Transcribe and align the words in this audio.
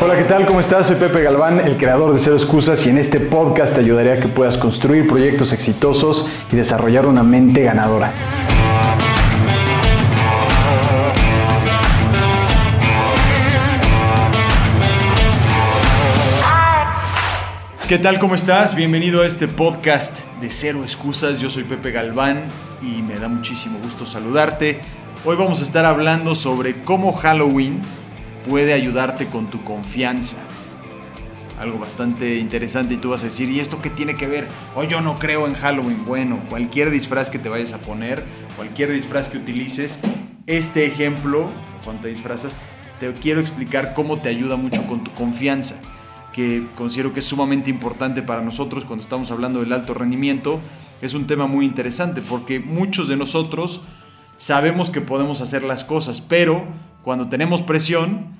Hola, 0.00 0.16
¿qué 0.16 0.22
tal? 0.22 0.46
¿Cómo 0.46 0.60
estás? 0.60 0.86
Soy 0.86 0.94
Pepe 0.94 1.24
Galván, 1.24 1.58
el 1.58 1.76
creador 1.76 2.12
de 2.12 2.20
Cero 2.20 2.36
Excusas 2.36 2.86
y 2.86 2.90
en 2.90 2.98
este 2.98 3.18
podcast 3.18 3.74
te 3.74 3.80
ayudaré 3.80 4.12
a 4.12 4.20
que 4.20 4.28
puedas 4.28 4.56
construir 4.56 5.08
proyectos 5.08 5.52
exitosos 5.52 6.30
y 6.52 6.54
desarrollar 6.54 7.04
una 7.04 7.24
mente 7.24 7.64
ganadora. 7.64 8.12
¿Qué 17.88 17.98
tal? 17.98 18.20
¿Cómo 18.20 18.36
estás? 18.36 18.76
Bienvenido 18.76 19.22
a 19.22 19.26
este 19.26 19.48
podcast 19.48 20.20
de 20.40 20.52
Cero 20.52 20.84
Excusas. 20.84 21.40
Yo 21.40 21.50
soy 21.50 21.64
Pepe 21.64 21.90
Galván 21.90 22.44
y 22.82 23.02
me 23.02 23.18
da 23.18 23.26
muchísimo 23.26 23.80
gusto 23.82 24.06
saludarte. 24.06 24.80
Hoy 25.24 25.34
vamos 25.34 25.58
a 25.58 25.64
estar 25.64 25.84
hablando 25.84 26.36
sobre 26.36 26.82
cómo 26.82 27.12
Halloween 27.14 27.82
puede 28.48 28.72
ayudarte 28.72 29.26
con 29.26 29.48
tu 29.48 29.62
confianza. 29.62 30.36
Algo 31.60 31.78
bastante 31.78 32.36
interesante 32.36 32.94
y 32.94 32.96
tú 32.96 33.10
vas 33.10 33.22
a 33.22 33.26
decir, 33.26 33.50
¿y 33.50 33.60
esto 33.60 33.82
qué 33.82 33.90
tiene 33.90 34.14
que 34.14 34.26
ver? 34.26 34.48
O 34.76 34.84
yo 34.84 35.00
no 35.00 35.18
creo 35.18 35.46
en 35.46 35.54
Halloween. 35.54 36.04
Bueno, 36.04 36.40
cualquier 36.48 36.90
disfraz 36.90 37.30
que 37.30 37.38
te 37.38 37.48
vayas 37.48 37.72
a 37.72 37.78
poner, 37.78 38.24
cualquier 38.56 38.92
disfraz 38.92 39.28
que 39.28 39.38
utilices, 39.38 40.00
este 40.46 40.86
ejemplo, 40.86 41.50
cuando 41.84 42.02
te 42.02 42.08
disfrazas, 42.08 42.58
te 43.00 43.12
quiero 43.12 43.40
explicar 43.40 43.92
cómo 43.92 44.20
te 44.20 44.28
ayuda 44.28 44.56
mucho 44.56 44.86
con 44.86 45.04
tu 45.04 45.12
confianza, 45.12 45.80
que 46.32 46.66
considero 46.76 47.12
que 47.12 47.20
es 47.20 47.26
sumamente 47.26 47.70
importante 47.70 48.22
para 48.22 48.40
nosotros 48.40 48.84
cuando 48.84 49.02
estamos 49.02 49.30
hablando 49.30 49.60
del 49.60 49.72
alto 49.72 49.94
rendimiento. 49.94 50.60
Es 51.02 51.14
un 51.14 51.26
tema 51.26 51.46
muy 51.46 51.66
interesante 51.66 52.22
porque 52.22 52.60
muchos 52.60 53.08
de 53.08 53.16
nosotros 53.16 53.82
sabemos 54.36 54.90
que 54.90 55.00
podemos 55.00 55.40
hacer 55.40 55.64
las 55.64 55.84
cosas, 55.84 56.20
pero 56.20 56.64
cuando 57.02 57.28
tenemos 57.28 57.62
presión, 57.62 58.37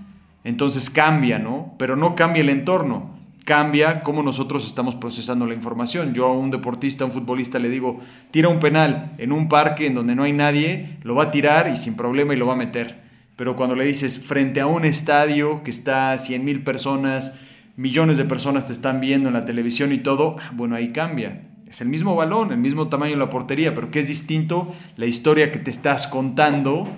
entonces 0.48 0.88
cambia, 0.88 1.38
¿no? 1.38 1.74
Pero 1.78 1.94
no 1.94 2.16
cambia 2.16 2.40
el 2.40 2.48
entorno, 2.48 3.18
cambia 3.44 4.02
cómo 4.02 4.22
nosotros 4.22 4.66
estamos 4.66 4.94
procesando 4.94 5.44
la 5.44 5.52
información. 5.52 6.14
Yo 6.14 6.24
a 6.24 6.32
un 6.32 6.50
deportista, 6.50 7.04
a 7.04 7.06
un 7.06 7.12
futbolista 7.12 7.58
le 7.58 7.68
digo, 7.68 8.00
tira 8.30 8.48
un 8.48 8.58
penal 8.58 9.12
en 9.18 9.32
un 9.32 9.50
parque 9.50 9.86
en 9.86 9.92
donde 9.92 10.14
no 10.14 10.22
hay 10.22 10.32
nadie, 10.32 10.96
lo 11.02 11.14
va 11.14 11.24
a 11.24 11.30
tirar 11.30 11.70
y 11.70 11.76
sin 11.76 11.96
problema 11.96 12.32
y 12.32 12.38
lo 12.38 12.46
va 12.46 12.54
a 12.54 12.56
meter. 12.56 13.02
Pero 13.36 13.56
cuando 13.56 13.76
le 13.76 13.84
dices 13.84 14.20
frente 14.20 14.62
a 14.62 14.66
un 14.66 14.86
estadio 14.86 15.62
que 15.62 15.70
está 15.70 16.12
a 16.12 16.18
100 16.18 16.42
mil 16.42 16.64
personas, 16.64 17.34
millones 17.76 18.16
de 18.16 18.24
personas 18.24 18.66
te 18.66 18.72
están 18.72 19.00
viendo 19.00 19.28
en 19.28 19.34
la 19.34 19.44
televisión 19.44 19.92
y 19.92 19.98
todo, 19.98 20.36
bueno, 20.52 20.76
ahí 20.76 20.92
cambia. 20.92 21.42
Es 21.66 21.82
el 21.82 21.90
mismo 21.90 22.16
balón, 22.16 22.52
el 22.52 22.58
mismo 22.58 22.88
tamaño 22.88 23.12
de 23.12 23.18
la 23.18 23.28
portería, 23.28 23.74
pero 23.74 23.90
que 23.90 23.98
es 23.98 24.08
distinto 24.08 24.74
la 24.96 25.04
historia 25.04 25.52
que 25.52 25.58
te 25.58 25.70
estás 25.70 26.06
contando 26.06 26.88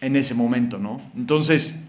en 0.00 0.16
ese 0.16 0.34
momento, 0.34 0.78
¿no? 0.78 0.96
Entonces, 1.14 1.87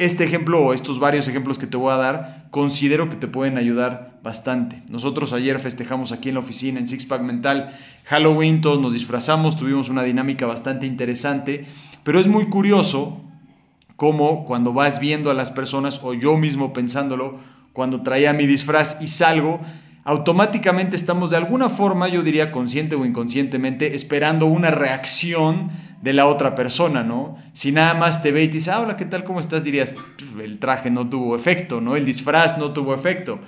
este 0.00 0.24
ejemplo 0.24 0.60
o 0.64 0.72
estos 0.72 0.98
varios 0.98 1.28
ejemplos 1.28 1.58
que 1.58 1.66
te 1.66 1.76
voy 1.76 1.92
a 1.92 1.96
dar, 1.96 2.48
considero 2.50 3.10
que 3.10 3.16
te 3.16 3.28
pueden 3.28 3.58
ayudar 3.58 4.18
bastante. 4.22 4.82
Nosotros 4.88 5.34
ayer 5.34 5.58
festejamos 5.58 6.10
aquí 6.10 6.30
en 6.30 6.36
la 6.36 6.40
oficina 6.40 6.80
en 6.80 6.88
Sixpack 6.88 7.20
Mental 7.20 7.76
Halloween, 8.06 8.62
todos 8.62 8.80
nos 8.80 8.94
disfrazamos, 8.94 9.58
tuvimos 9.58 9.90
una 9.90 10.02
dinámica 10.02 10.46
bastante 10.46 10.86
interesante, 10.86 11.66
pero 12.02 12.18
es 12.18 12.26
muy 12.26 12.46
curioso 12.46 13.22
cómo 13.96 14.46
cuando 14.46 14.72
vas 14.72 15.00
viendo 15.00 15.30
a 15.30 15.34
las 15.34 15.50
personas 15.50 16.00
o 16.02 16.14
yo 16.14 16.38
mismo 16.38 16.72
pensándolo, 16.72 17.38
cuando 17.74 18.00
traía 18.00 18.32
mi 18.32 18.46
disfraz 18.46 19.02
y 19.02 19.06
salgo, 19.06 19.60
automáticamente 20.04 20.96
estamos 20.96 21.30
de 21.30 21.36
alguna 21.36 21.68
forma, 21.68 22.08
yo 22.08 22.22
diría 22.22 22.50
consciente 22.50 22.96
o 22.96 23.04
inconscientemente, 23.04 23.94
esperando 23.94 24.46
una 24.46 24.70
reacción 24.70 25.70
de 26.00 26.12
la 26.12 26.26
otra 26.26 26.54
persona, 26.54 27.02
¿no? 27.02 27.36
Si 27.52 27.72
nada 27.72 27.94
más 27.94 28.22
te 28.22 28.32
ve 28.32 28.44
y 28.44 28.48
te 28.48 28.54
dice, 28.54 28.70
ah, 28.70 28.80
hola, 28.80 28.96
¿qué 28.96 29.04
tal? 29.04 29.24
¿Cómo 29.24 29.40
estás? 29.40 29.62
Dirías, 29.62 29.94
el 30.42 30.58
traje 30.58 30.90
no 30.90 31.08
tuvo 31.08 31.36
efecto, 31.36 31.80
¿no? 31.80 31.96
El 31.96 32.06
disfraz 32.06 32.56
no 32.58 32.70
tuvo 32.70 32.94
efecto. 32.94 33.38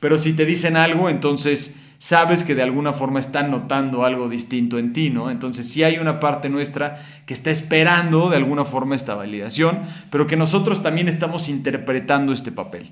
Pero 0.00 0.18
si 0.18 0.34
te 0.34 0.44
dicen 0.44 0.76
algo, 0.76 1.08
entonces 1.08 1.78
sabes 1.96 2.42
que 2.42 2.56
de 2.56 2.62
alguna 2.62 2.92
forma 2.92 3.20
están 3.20 3.52
notando 3.52 4.04
algo 4.04 4.28
distinto 4.28 4.76
en 4.78 4.92
ti, 4.92 5.08
¿no? 5.08 5.30
Entonces 5.30 5.70
sí 5.70 5.84
hay 5.84 5.98
una 5.98 6.18
parte 6.18 6.48
nuestra 6.48 7.00
que 7.24 7.32
está 7.32 7.50
esperando 7.50 8.28
de 8.28 8.36
alguna 8.36 8.64
forma 8.64 8.96
esta 8.96 9.14
validación, 9.14 9.78
pero 10.10 10.26
que 10.26 10.36
nosotros 10.36 10.82
también 10.82 11.08
estamos 11.08 11.48
interpretando 11.48 12.32
este 12.32 12.50
papel. 12.50 12.90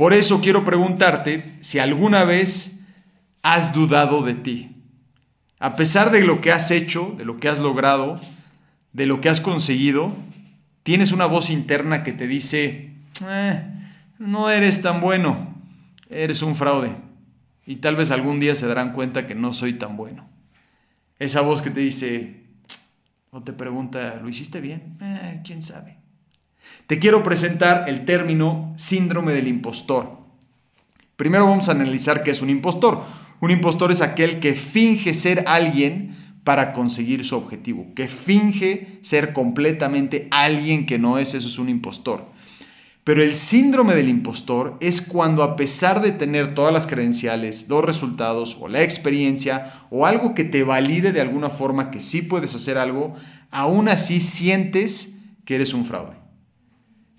Por 0.00 0.14
eso 0.14 0.40
quiero 0.40 0.64
preguntarte 0.64 1.58
si 1.60 1.78
alguna 1.78 2.24
vez 2.24 2.86
has 3.42 3.74
dudado 3.74 4.22
de 4.22 4.34
ti. 4.34 4.82
A 5.58 5.76
pesar 5.76 6.10
de 6.10 6.24
lo 6.24 6.40
que 6.40 6.52
has 6.52 6.70
hecho, 6.70 7.14
de 7.18 7.26
lo 7.26 7.36
que 7.36 7.50
has 7.50 7.58
logrado, 7.58 8.18
de 8.94 9.04
lo 9.04 9.20
que 9.20 9.28
has 9.28 9.42
conseguido, 9.42 10.16
tienes 10.84 11.12
una 11.12 11.26
voz 11.26 11.50
interna 11.50 12.02
que 12.02 12.12
te 12.12 12.26
dice, 12.26 12.94
eh, 13.28 13.62
no 14.18 14.48
eres 14.48 14.80
tan 14.80 15.02
bueno, 15.02 15.54
eres 16.08 16.40
un 16.40 16.54
fraude. 16.54 16.96
Y 17.66 17.76
tal 17.76 17.94
vez 17.94 18.10
algún 18.10 18.40
día 18.40 18.54
se 18.54 18.66
darán 18.66 18.94
cuenta 18.94 19.26
que 19.26 19.34
no 19.34 19.52
soy 19.52 19.74
tan 19.74 19.98
bueno. 19.98 20.26
Esa 21.18 21.42
voz 21.42 21.60
que 21.60 21.68
te 21.68 21.80
dice, 21.80 22.46
o 23.32 23.42
te 23.42 23.52
pregunta, 23.52 24.18
¿lo 24.22 24.30
hiciste 24.30 24.62
bien? 24.62 24.96
Eh, 25.02 25.42
¿Quién 25.44 25.60
sabe? 25.60 25.99
Te 26.86 26.98
quiero 26.98 27.22
presentar 27.22 27.84
el 27.88 28.04
término 28.04 28.74
síndrome 28.76 29.32
del 29.32 29.46
impostor. 29.46 30.18
Primero 31.16 31.46
vamos 31.46 31.68
a 31.68 31.72
analizar 31.72 32.22
qué 32.22 32.32
es 32.32 32.42
un 32.42 32.50
impostor. 32.50 33.02
Un 33.40 33.50
impostor 33.50 33.92
es 33.92 34.02
aquel 34.02 34.40
que 34.40 34.54
finge 34.54 35.14
ser 35.14 35.44
alguien 35.46 36.16
para 36.44 36.72
conseguir 36.72 37.24
su 37.24 37.36
objetivo, 37.36 37.86
que 37.94 38.08
finge 38.08 38.98
ser 39.02 39.32
completamente 39.32 40.28
alguien 40.30 40.86
que 40.86 40.98
no 40.98 41.18
es, 41.18 41.34
eso 41.34 41.46
es 41.46 41.58
un 41.58 41.68
impostor. 41.68 42.26
Pero 43.04 43.22
el 43.22 43.34
síndrome 43.34 43.94
del 43.94 44.08
impostor 44.08 44.76
es 44.80 45.00
cuando 45.00 45.42
a 45.42 45.56
pesar 45.56 46.02
de 46.02 46.12
tener 46.12 46.54
todas 46.54 46.72
las 46.72 46.86
credenciales, 46.86 47.68
los 47.68 47.84
resultados 47.84 48.56
o 48.60 48.68
la 48.68 48.82
experiencia 48.82 49.72
o 49.90 50.06
algo 50.06 50.34
que 50.34 50.44
te 50.44 50.64
valide 50.64 51.12
de 51.12 51.20
alguna 51.20 51.50
forma 51.50 51.90
que 51.90 52.00
sí 52.00 52.20
puedes 52.22 52.54
hacer 52.54 52.78
algo, 52.78 53.14
aún 53.50 53.88
así 53.88 54.20
sientes 54.20 55.20
que 55.44 55.54
eres 55.54 55.72
un 55.72 55.84
fraude 55.84 56.19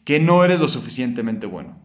que 0.04 0.20
no 0.20 0.44
eres 0.44 0.60
lo 0.60 0.68
suficientemente 0.68 1.48
bueno, 1.48 1.78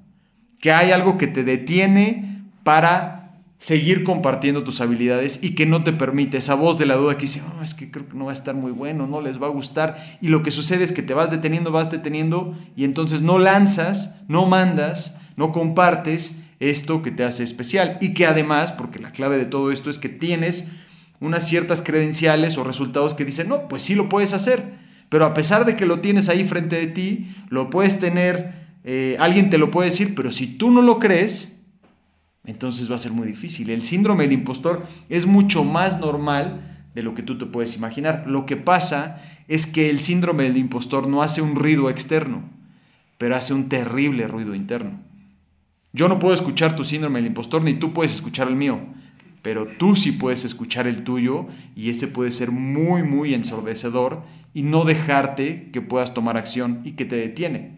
que 0.60 0.72
hay 0.72 0.91
algo 0.91 1.19
que 1.19 1.27
te 1.27 1.44
detiene 1.44 2.44
para 2.62 3.16
seguir 3.59 4.04
compartiendo 4.04 4.65
tus 4.65 4.81
habilidades 4.81 5.43
y 5.43 5.54
que 5.54 5.65
no 5.66 5.82
te 5.82 5.93
permite 5.93 6.37
esa 6.37 6.55
voz 6.55 6.78
de 6.78 6.87
la 6.87 6.97
duda 6.97 7.16
que 7.16 7.22
dice, 7.22 7.43
oh, 7.59 7.62
es 7.62 7.75
que 7.75 7.91
creo 7.91 8.09
que 8.09 8.16
no 8.16 8.26
va 8.26 8.32
a 8.32 8.34
estar 8.34 8.55
muy 8.55 8.71
bueno, 8.71 9.06
no 9.06 9.21
les 9.21 9.41
va 9.41 9.47
a 9.47 9.50
gustar. 9.50 9.97
Y 10.21 10.28
lo 10.28 10.43
que 10.43 10.50
sucede 10.50 10.84
es 10.84 10.93
que 10.93 11.03
te 11.03 11.15
vas 11.15 11.31
deteniendo, 11.31 11.72
vas 11.72 11.91
deteniendo 11.91 12.55
y 12.76 12.84
entonces 12.84 13.22
no 13.22 13.38
lanzas, 13.38 14.22
no 14.28 14.47
mandas, 14.47 15.19
no 15.37 15.53
compartes 15.53 16.43
esto 16.60 17.03
que 17.03 17.10
te 17.10 17.25
hace 17.25 17.44
especial. 17.44 17.97
Y 18.00 18.12
que 18.12 18.26
además, 18.26 18.72
porque 18.72 18.99
la 18.99 19.12
clave 19.12 19.38
de 19.38 19.47
todo 19.47 19.72
esto 19.72 19.88
es 19.88 19.99
que 19.99 20.09
tienes 20.09 20.72
unas 21.21 21.47
ciertas 21.49 21.81
credenciales 21.81 22.59
o 22.59 22.65
resultados 22.65 23.15
que 23.15 23.25
dicen, 23.25 23.49
no, 23.49 23.69
pues 23.69 23.82
sí 23.82 23.94
lo 23.94 24.09
puedes 24.09 24.34
hacer. 24.34 24.86
Pero 25.09 25.25
a 25.25 25.34
pesar 25.34 25.65
de 25.65 25.77
que 25.77 25.87
lo 25.87 26.00
tienes 26.00 26.28
ahí 26.28 26.44
frente 26.44 26.77
de 26.77 26.87
ti, 26.89 27.28
lo 27.49 27.71
puedes 27.71 28.00
tener, 28.00 28.53
eh, 28.84 29.17
alguien 29.21 29.50
te 29.50 29.59
lo 29.59 29.71
puede 29.71 29.91
decir, 29.91 30.15
pero 30.15 30.33
si 30.33 30.56
tú 30.56 30.71
no 30.71 30.83
lo 30.83 30.99
crees, 30.99 31.61
entonces 32.44 32.91
va 32.91 32.97
a 32.97 32.99
ser 32.99 33.12
muy 33.12 33.27
difícil. 33.27 33.71
El 33.71 33.83
síndrome 33.83 34.25
del 34.25 34.33
impostor 34.33 34.87
es 35.09 35.27
mucho 35.27 35.65
más 35.65 36.00
normal 36.00 36.89
de 36.94 37.03
lo 37.03 37.15
que 37.15 37.22
tú 37.22 37.37
te 37.39 37.47
puedes 37.47 37.77
imaginar. 37.77 38.25
Lo 38.27 38.47
que 38.47 38.56
pasa 38.56 39.22
es 39.49 39.67
que 39.67 39.91
el 39.91 39.99
síndrome 39.99 40.44
del 40.44 40.56
impostor 40.56 41.09
no 41.09 41.23
hace 41.23 41.43
un 41.43 41.55
ruido 41.55 41.91
externo, 41.91 42.43
pero 43.19 43.37
hace 43.37 43.55
un 43.55 43.69
terrible 43.69 44.27
ruido 44.28 44.55
interno. 44.55 44.99
Yo 45.93 46.09
no 46.09 46.19
puedo 46.19 46.34
escuchar 46.34 46.77
tu 46.77 46.84
síndrome 46.84 47.19
del 47.19 47.28
impostor, 47.28 47.62
ni 47.62 47.75
tú 47.75 47.93
puedes 47.93 48.12
escuchar 48.12 48.49
el 48.49 48.56
mío, 48.56 48.81
pero 49.43 49.67
tú 49.67 49.97
sí 49.97 50.12
puedes 50.12 50.44
escuchar 50.44 50.87
el 50.87 51.05
tuyo 51.05 51.47
y 51.75 51.88
ese 51.88 52.09
puede 52.09 52.31
ser 52.31 52.50
muy, 52.50 53.03
muy 53.03 53.34
ensordecedor 53.34 54.23
y 54.56 54.62
no 54.62 54.87
dejarte 54.87 55.69
que 55.70 55.82
puedas 55.82 56.14
tomar 56.14 56.38
acción 56.38 56.81
y 56.82 56.93
que 56.93 57.05
te 57.05 57.17
detiene. 57.17 57.73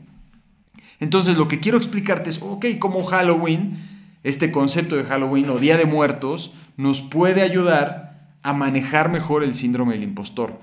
Entonces 1.00 1.36
lo 1.36 1.48
que 1.48 1.58
quiero 1.58 1.76
explicarte 1.76 2.30
es, 2.30 2.40
ok, 2.40 2.66
como 2.78 3.02
Halloween, 3.02 3.76
este 4.22 4.52
concepto 4.52 4.94
de 4.94 5.02
Halloween 5.02 5.50
o 5.50 5.58
Día 5.58 5.76
de 5.76 5.86
Muertos, 5.86 6.54
nos 6.76 7.02
puede 7.02 7.42
ayudar 7.42 8.30
a 8.44 8.52
manejar 8.52 9.10
mejor 9.10 9.42
el 9.42 9.54
síndrome 9.54 9.94
del 9.94 10.04
impostor. 10.04 10.60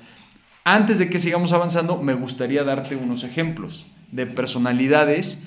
Antes 0.63 0.99
de 0.99 1.09
que 1.09 1.19
sigamos 1.19 1.51
avanzando, 1.51 2.01
me 2.01 2.13
gustaría 2.13 2.63
darte 2.63 2.95
unos 2.95 3.25
ejemplos 3.25 3.85
de 4.13 4.25
personalidades 4.25 5.43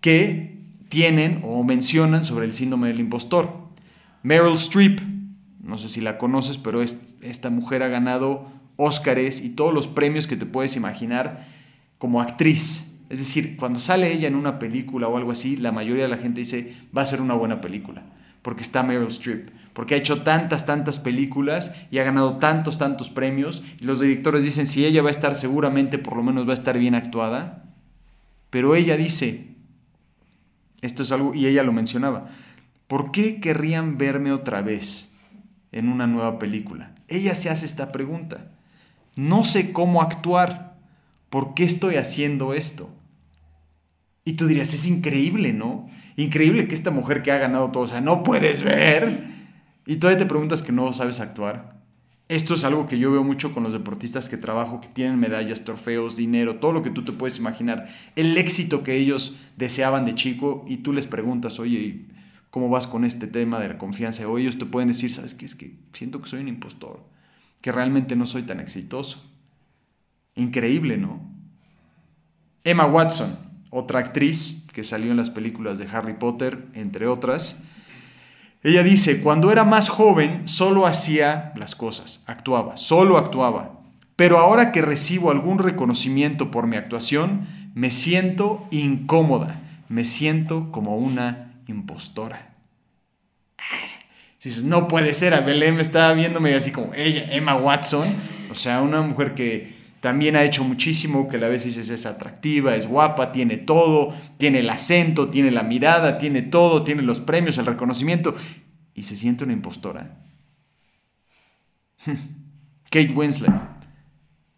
que 0.00 0.56
tienen 0.88 1.40
o 1.44 1.64
mencionan 1.64 2.22
sobre 2.22 2.44
el 2.44 2.52
síndrome 2.52 2.86
del 2.86 3.00
impostor. 3.00 3.52
Meryl 4.22 4.54
Streep, 4.54 5.00
no 5.64 5.78
sé 5.78 5.88
si 5.88 6.00
la 6.00 6.16
conoces, 6.16 6.58
pero 6.58 6.80
esta 6.80 7.50
mujer 7.50 7.82
ha 7.82 7.88
ganado 7.88 8.61
Óscares 8.76 9.44
y 9.44 9.50
todos 9.50 9.72
los 9.72 9.86
premios 9.86 10.26
que 10.26 10.36
te 10.36 10.46
puedes 10.46 10.76
imaginar 10.76 11.46
como 11.98 12.20
actriz. 12.20 12.98
Es 13.08 13.18
decir, 13.18 13.56
cuando 13.56 13.78
sale 13.78 14.12
ella 14.12 14.26
en 14.26 14.34
una 14.34 14.58
película 14.58 15.06
o 15.06 15.16
algo 15.16 15.32
así, 15.32 15.56
la 15.56 15.70
mayoría 15.70 16.04
de 16.04 16.08
la 16.08 16.16
gente 16.16 16.40
dice, 16.40 16.74
va 16.96 17.02
a 17.02 17.06
ser 17.06 17.20
una 17.20 17.34
buena 17.34 17.60
película, 17.60 18.02
porque 18.40 18.62
está 18.62 18.82
Meryl 18.82 19.08
Streep, 19.08 19.50
porque 19.72 19.94
ha 19.94 19.98
hecho 19.98 20.22
tantas, 20.22 20.64
tantas 20.64 20.98
películas 20.98 21.74
y 21.90 21.98
ha 21.98 22.04
ganado 22.04 22.38
tantos, 22.38 22.78
tantos 22.78 23.10
premios, 23.10 23.62
y 23.78 23.84
los 23.84 24.00
directores 24.00 24.42
dicen, 24.44 24.66
si 24.66 24.86
ella 24.86 25.02
va 25.02 25.08
a 25.08 25.12
estar 25.12 25.34
seguramente, 25.34 25.98
por 25.98 26.16
lo 26.16 26.22
menos 26.22 26.46
va 26.46 26.52
a 26.52 26.54
estar 26.54 26.78
bien 26.78 26.94
actuada, 26.94 27.64
pero 28.48 28.74
ella 28.74 28.96
dice, 28.96 29.48
Esto 30.80 31.02
es 31.02 31.12
algo, 31.12 31.34
y 31.34 31.46
ella 31.46 31.62
lo 31.62 31.72
mencionaba. 31.72 32.30
¿Por 32.86 33.12
qué 33.12 33.40
querrían 33.40 33.96
verme 33.96 34.32
otra 34.32 34.60
vez 34.60 35.14
en 35.70 35.88
una 35.88 36.06
nueva 36.06 36.38
película? 36.38 36.94
Ella 37.08 37.34
se 37.34 37.48
hace 37.48 37.66
esta 37.66 37.92
pregunta. 37.92 38.50
No 39.16 39.44
sé 39.44 39.72
cómo 39.72 40.02
actuar. 40.02 40.78
¿Por 41.30 41.54
qué 41.54 41.64
estoy 41.64 41.96
haciendo 41.96 42.54
esto? 42.54 42.90
Y 44.24 44.34
tú 44.34 44.46
dirías, 44.46 44.74
es 44.74 44.86
increíble, 44.86 45.52
¿no? 45.52 45.88
Increíble 46.16 46.68
que 46.68 46.74
esta 46.74 46.90
mujer 46.90 47.22
que 47.22 47.32
ha 47.32 47.38
ganado 47.38 47.70
todo, 47.70 47.84
o 47.84 47.86
sea, 47.86 48.00
no 48.00 48.22
puedes 48.22 48.62
ver. 48.62 49.24
Y 49.86 49.96
todavía 49.96 50.18
te 50.18 50.26
preguntas 50.26 50.62
que 50.62 50.72
no 50.72 50.92
sabes 50.92 51.20
actuar. 51.20 51.82
Esto 52.28 52.54
es 52.54 52.64
algo 52.64 52.86
que 52.86 52.98
yo 52.98 53.10
veo 53.10 53.24
mucho 53.24 53.52
con 53.52 53.62
los 53.62 53.72
deportistas 53.72 54.28
que 54.28 54.36
trabajo, 54.36 54.80
que 54.80 54.88
tienen 54.88 55.18
medallas, 55.18 55.64
trofeos, 55.64 56.16
dinero, 56.16 56.56
todo 56.56 56.72
lo 56.72 56.82
que 56.82 56.90
tú 56.90 57.04
te 57.04 57.12
puedes 57.12 57.38
imaginar. 57.38 57.88
El 58.16 58.38
éxito 58.38 58.84
que 58.84 58.94
ellos 58.94 59.36
deseaban 59.56 60.04
de 60.04 60.14
chico 60.14 60.64
y 60.68 60.78
tú 60.78 60.92
les 60.92 61.06
preguntas, 61.06 61.58
oye, 61.58 62.06
¿cómo 62.50 62.68
vas 62.68 62.86
con 62.86 63.04
este 63.04 63.26
tema 63.26 63.58
de 63.58 63.68
la 63.68 63.78
confianza? 63.78 64.26
O 64.28 64.38
ellos 64.38 64.56
te 64.56 64.66
pueden 64.66 64.88
decir, 64.88 65.12
¿sabes 65.12 65.34
qué? 65.34 65.44
Es 65.44 65.54
que 65.54 65.76
siento 65.92 66.22
que 66.22 66.28
soy 66.28 66.40
un 66.40 66.48
impostor, 66.48 67.04
que 67.62 67.72
realmente 67.72 68.16
no 68.16 68.26
soy 68.26 68.42
tan 68.42 68.60
exitoso. 68.60 69.24
Increíble, 70.34 70.98
¿no? 70.98 71.20
Emma 72.64 72.86
Watson, 72.86 73.38
otra 73.70 74.00
actriz 74.00 74.66
que 74.72 74.84
salió 74.84 75.10
en 75.10 75.16
las 75.16 75.30
películas 75.30 75.78
de 75.78 75.86
Harry 75.90 76.14
Potter, 76.14 76.66
entre 76.74 77.06
otras, 77.06 77.62
ella 78.62 78.82
dice, 78.82 79.22
cuando 79.22 79.50
era 79.50 79.64
más 79.64 79.88
joven 79.88 80.46
solo 80.46 80.86
hacía 80.86 81.52
las 81.56 81.74
cosas, 81.74 82.22
actuaba, 82.26 82.76
solo 82.76 83.18
actuaba. 83.18 83.80
Pero 84.14 84.38
ahora 84.38 84.70
que 84.70 84.82
recibo 84.82 85.30
algún 85.30 85.58
reconocimiento 85.58 86.50
por 86.50 86.66
mi 86.66 86.76
actuación, 86.76 87.46
me 87.74 87.90
siento 87.90 88.66
incómoda, 88.70 89.60
me 89.88 90.04
siento 90.04 90.70
como 90.70 90.96
una 90.96 91.54
impostora. 91.66 92.51
Dices, 94.44 94.64
no 94.64 94.88
puede 94.88 95.14
ser, 95.14 95.34
a 95.34 95.40
Belén 95.40 95.78
estaba 95.78 96.12
viéndome 96.14 96.54
así 96.54 96.72
como 96.72 96.92
ella, 96.94 97.26
Emma 97.30 97.54
Watson, 97.54 98.16
o 98.50 98.54
sea, 98.56 98.82
una 98.82 99.00
mujer 99.00 99.34
que 99.34 99.72
también 100.00 100.34
ha 100.34 100.42
hecho 100.42 100.64
muchísimo, 100.64 101.28
que 101.28 101.36
a 101.36 101.40
la 101.40 101.46
vez 101.46 101.64
es 101.64 102.06
atractiva, 102.06 102.74
es 102.74 102.88
guapa, 102.88 103.30
tiene 103.30 103.56
todo, 103.56 104.12
tiene 104.38 104.58
el 104.58 104.68
acento, 104.68 105.28
tiene 105.28 105.52
la 105.52 105.62
mirada, 105.62 106.18
tiene 106.18 106.42
todo, 106.42 106.82
tiene 106.82 107.02
los 107.02 107.20
premios, 107.20 107.56
el 107.58 107.66
reconocimiento, 107.66 108.34
y 108.94 109.04
se 109.04 109.16
siente 109.16 109.44
una 109.44 109.52
impostora. 109.52 110.18
Kate 112.90 113.12
Winslet, 113.14 113.52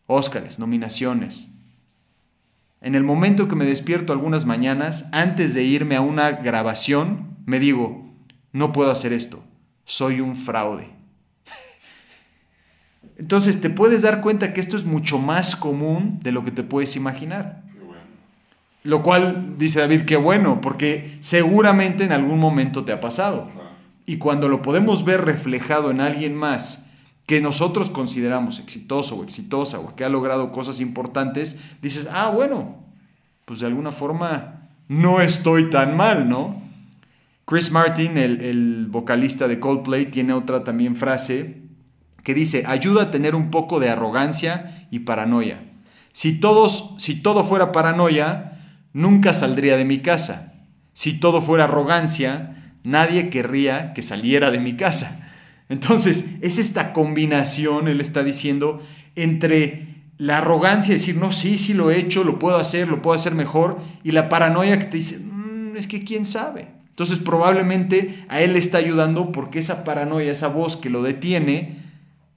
Óscares, 0.07 0.59
nominaciones. 0.59 1.49
En 2.81 2.95
el 2.95 3.03
momento 3.03 3.49
que 3.49 3.57
me 3.57 3.67
despierto 3.67 4.15
algunas 4.15 4.47
mañanas, 4.47 5.11
antes 5.13 5.53
de 5.53 5.63
irme 5.63 5.97
a 5.97 6.01
una 6.01 6.31
grabación, 6.33 7.37
me 7.45 7.61
digo, 7.61 8.15
no 8.53 8.73
puedo 8.73 8.91
hacer 8.91 9.13
esto, 9.13 9.45
soy 9.85 10.21
un 10.21 10.37
fraude. 10.37 10.89
Entonces 13.17 13.61
te 13.61 13.71
puedes 13.71 14.03
dar 14.03 14.21
cuenta 14.21 14.53
que 14.53 14.61
esto 14.61 14.77
es 14.77 14.85
mucho 14.85 15.19
más 15.19 15.57
común 15.57 16.19
de 16.23 16.33
lo 16.33 16.45
que 16.45 16.51
te 16.51 16.63
puedes 16.63 16.97
imaginar. 16.97 17.63
Lo 18.83 19.03
cual, 19.03 19.57
dice 19.57 19.81
David, 19.81 20.03
qué 20.03 20.17
bueno, 20.17 20.61
porque 20.61 21.17
seguramente 21.21 22.05
en 22.05 22.13
algún 22.13 22.39
momento 22.39 22.85
te 22.85 22.93
ha 22.93 23.01
pasado. 23.01 23.49
Y 24.05 24.19
cuando 24.19 24.49
lo 24.49 24.61
podemos 24.61 25.05
ver 25.05 25.25
reflejado 25.25 25.91
en 25.91 26.01
alguien 26.01 26.35
más 26.35 26.91
que 27.27 27.41
nosotros 27.41 27.89
consideramos 27.89 28.59
exitoso 28.59 29.17
o 29.17 29.25
exitosa 29.25 29.79
o 29.79 29.97
que 29.97 30.05
ha 30.05 30.11
logrado 30.11 30.53
cosas 30.53 30.81
importantes, 30.81 31.57
dices, 31.81 32.09
ah, 32.13 32.29
bueno, 32.29 32.77
pues 33.47 33.61
de 33.61 33.67
alguna 33.67 33.93
forma 33.93 34.69
no 34.89 35.23
estoy 35.23 35.71
tan 35.71 35.97
mal, 35.97 36.29
¿no? 36.29 36.63
Chris 37.47 37.71
Martin, 37.71 38.17
el, 38.17 38.87
vocalista 38.89 39.47
de 39.49 39.61
Coldplay, 39.61 40.07
tiene 40.07 40.33
otra 40.33 40.65
también 40.65 40.97
frase 40.97 41.63
que 42.23 42.33
dice, 42.33 42.65
ayuda 42.67 43.03
a 43.03 43.11
tener 43.11 43.35
un 43.35 43.51
poco 43.51 43.81
de 43.81 43.91
arrogancia 43.91 44.87
y 44.91 45.01
paranoia. 45.01 45.59
Si, 46.13 46.41
todos, 46.41 46.95
si 46.97 47.21
todo 47.21 47.45
fuera 47.45 47.71
paranoia, 47.71 48.59
nunca 48.95 49.35
saldría 49.35 49.77
de 49.77 49.85
mi 49.85 49.99
casa. 50.01 50.55
Si 50.95 51.21
todo 51.21 51.43
fuera 51.43 51.65
arrogancia, 51.65 52.79
nadie 52.83 53.29
querría 53.29 53.93
que 53.93 54.01
saliera 54.01 54.51
de 54.51 54.61
mi 54.61 54.75
casa. 54.75 55.31
Entonces, 55.69 56.37
es 56.41 56.59
esta 56.59 56.95
combinación, 56.95 57.89
él 57.89 58.01
está 58.01 58.23
diciendo, 58.23 58.81
entre 59.17 60.05
la 60.17 60.39
arrogancia, 60.39 60.95
decir, 60.95 61.17
no, 61.17 61.31
sí, 61.31 61.59
sí 61.59 61.75
lo 61.75 61.91
he 61.91 61.99
hecho, 61.99 62.25
lo 62.25 62.39
puedo 62.39 62.57
hacer, 62.57 62.89
lo 62.89 63.03
puedo 63.03 63.15
hacer 63.15 63.35
mejor, 63.35 63.81
y 64.03 64.13
la 64.13 64.31
paranoia 64.31 64.79
que 64.79 64.87
te 64.87 64.97
dice, 64.97 65.19
mm, 65.19 65.77
es 65.77 65.87
que 65.89 66.05
quién 66.05 66.25
sabe. 66.25 66.74
Entonces, 66.95 67.19
probablemente 67.19 68.25
a 68.29 68.41
él 68.41 68.53
le 68.53 68.61
está 68.61 68.79
ayudando 68.79 69.33
porque 69.33 69.59
esa 69.59 69.83
paranoia, 69.83 70.31
esa 70.31 70.47
voz 70.47 70.77
que 70.77 70.91
lo 70.91 71.03
detiene, 71.03 71.77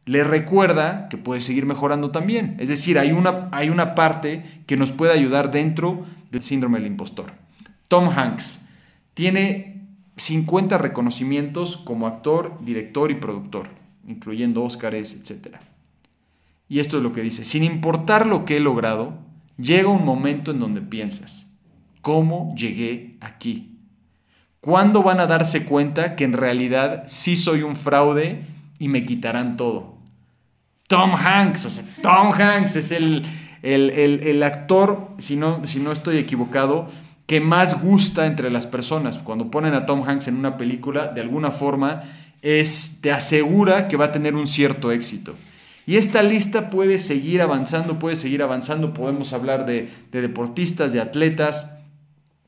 le 0.06 0.24
recuerda 0.24 1.10
que 1.10 1.18
puede 1.18 1.42
seguir 1.42 1.68
mejorando 1.68 2.10
también. 2.10 2.56
Es 2.58 2.68
decir, 2.68 2.98
hay 2.98 3.12
una, 3.12 3.50
hay 3.52 3.70
una 3.70 3.94
parte 3.94 4.64
que 4.66 4.76
nos 4.76 4.92
puede 4.92 5.14
ayudar 5.14 5.52
dentro 5.52 6.08
del 6.32 6.42
síndrome 6.42 6.80
del 6.80 6.88
impostor. 6.88 7.34
Tom 7.88 8.10
Hanks 8.10 8.66
tiene 9.14 9.86
50 10.16 10.80
reconocimientos 10.80 11.78
como 11.78 12.08
actor, 12.08 12.58
director 12.66 13.12
y 13.12 13.16
productor, 13.16 13.70
incluyendo 14.08 14.64
Óscares, 14.64 15.14
etc. 15.14 15.58
Y 16.68 16.80
esto 16.80 16.98
es 16.98 17.04
lo 17.04 17.14
que 17.14 17.22
dice, 17.22 17.46
sin 17.46 17.64
importar 17.64 18.26
lo 18.26 18.44
que 18.44 18.58
he 18.58 18.60
logrado, 18.60 19.20
llega 19.60 19.90
un 19.90 20.04
momento 20.04 20.50
en 20.50 20.60
donde 20.60 20.82
piensas, 20.82 21.54
¿cómo 22.02 22.56
llegué 22.58 23.18
aquí? 23.22 23.77
¿Cuándo 24.68 25.02
van 25.02 25.22
a 25.22 25.28
darse 25.28 25.64
cuenta 25.64 26.18
que 26.18 26.26
en 26.26 26.34
realidad 26.34 27.06
sí 27.08 27.38
soy 27.38 27.62
un 27.62 27.78
fraude 27.78 28.42
y 28.80 28.90
me 28.90 29.06
quitarán 29.06 29.56
todo? 29.56 29.96
Tom 30.88 31.16
Hanks, 31.16 31.66
o 31.68 31.70
sea, 31.70 31.86
Tom 32.02 32.34
Hanks 32.34 32.76
es 32.76 32.92
el, 32.92 33.26
el, 33.62 34.44
actor, 34.44 35.12
si 35.20 35.38
no, 35.38 35.66
si 35.66 35.80
no 35.80 35.94
estoy 35.94 36.18
equivocado, 36.18 36.90
que 37.28 37.40
más 37.40 37.82
gusta 37.82 38.26
entre 38.26 38.50
las 38.50 38.68
personas. 38.68 39.20
Cuando 39.20 39.50
ponen 39.50 39.74
a 39.74 39.86
Tom 39.86 40.04
Hanks 40.06 40.28
en 40.28 40.36
una 40.36 40.58
película, 40.58 41.08
de 41.08 41.22
alguna 41.22 41.52
forma, 41.52 42.04
es, 42.42 43.00
te 43.02 43.14
asegura 43.14 43.88
que 43.88 43.96
va 43.96 44.08
a 44.08 44.12
tener 44.12 44.36
un 44.36 44.48
cierto 44.48 44.92
éxito. 44.92 45.34
Y 45.86 45.96
esta 45.96 46.22
lista 46.24 46.70
puede 46.70 47.00
seguir 47.00 47.42
avanzando, 47.42 48.00
puede 48.00 48.18
seguir 48.18 48.44
avanzando. 48.44 48.94
Podemos 48.94 49.32
hablar 49.32 49.66
de, 49.66 49.90
de 50.12 50.22
deportistas, 50.22 50.92
de 50.92 51.00
atletas, 51.00 51.77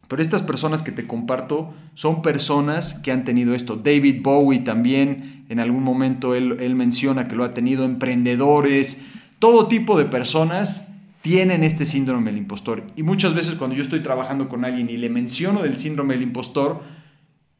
pero 0.10 0.24
estas 0.24 0.42
personas 0.42 0.82
que 0.82 0.92
te 0.92 1.06
comparto 1.06 1.72
son 1.94 2.24
personas 2.24 2.96
que 2.96 3.12
han 3.12 3.24
tenido 3.24 3.54
esto. 3.54 3.76
David 3.76 4.24
Bowie 4.24 4.60
también, 4.60 5.46
en 5.50 5.60
algún 5.60 5.84
momento 5.84 6.34
él, 6.34 6.76
menciona 6.76 7.28
que 7.28 7.36
lo 7.36 7.44
ha 7.44 7.54
tenido, 7.54 7.86
emprendedores, 7.86 9.04
todo 9.38 9.68
tipo 9.68 10.00
de 10.00 10.06
personas 10.06 10.88
tienen 11.22 11.64
este 11.64 11.86
síndrome 11.86 12.32
del 12.32 12.40
impostor. 12.40 12.88
Y 12.96 13.04
muchas 13.04 13.36
veces 13.36 13.54
cuando 13.54 13.76
yo 13.76 13.84
estoy 13.84 14.02
trabajando 14.02 14.50
con 14.50 14.66
alguien 14.66 14.90
y 14.90 14.98
le 14.98 15.10
menciono 15.10 15.62
del 15.62 15.78
síndrome 15.78 16.16
del 16.16 16.24
impostor, 16.24 16.82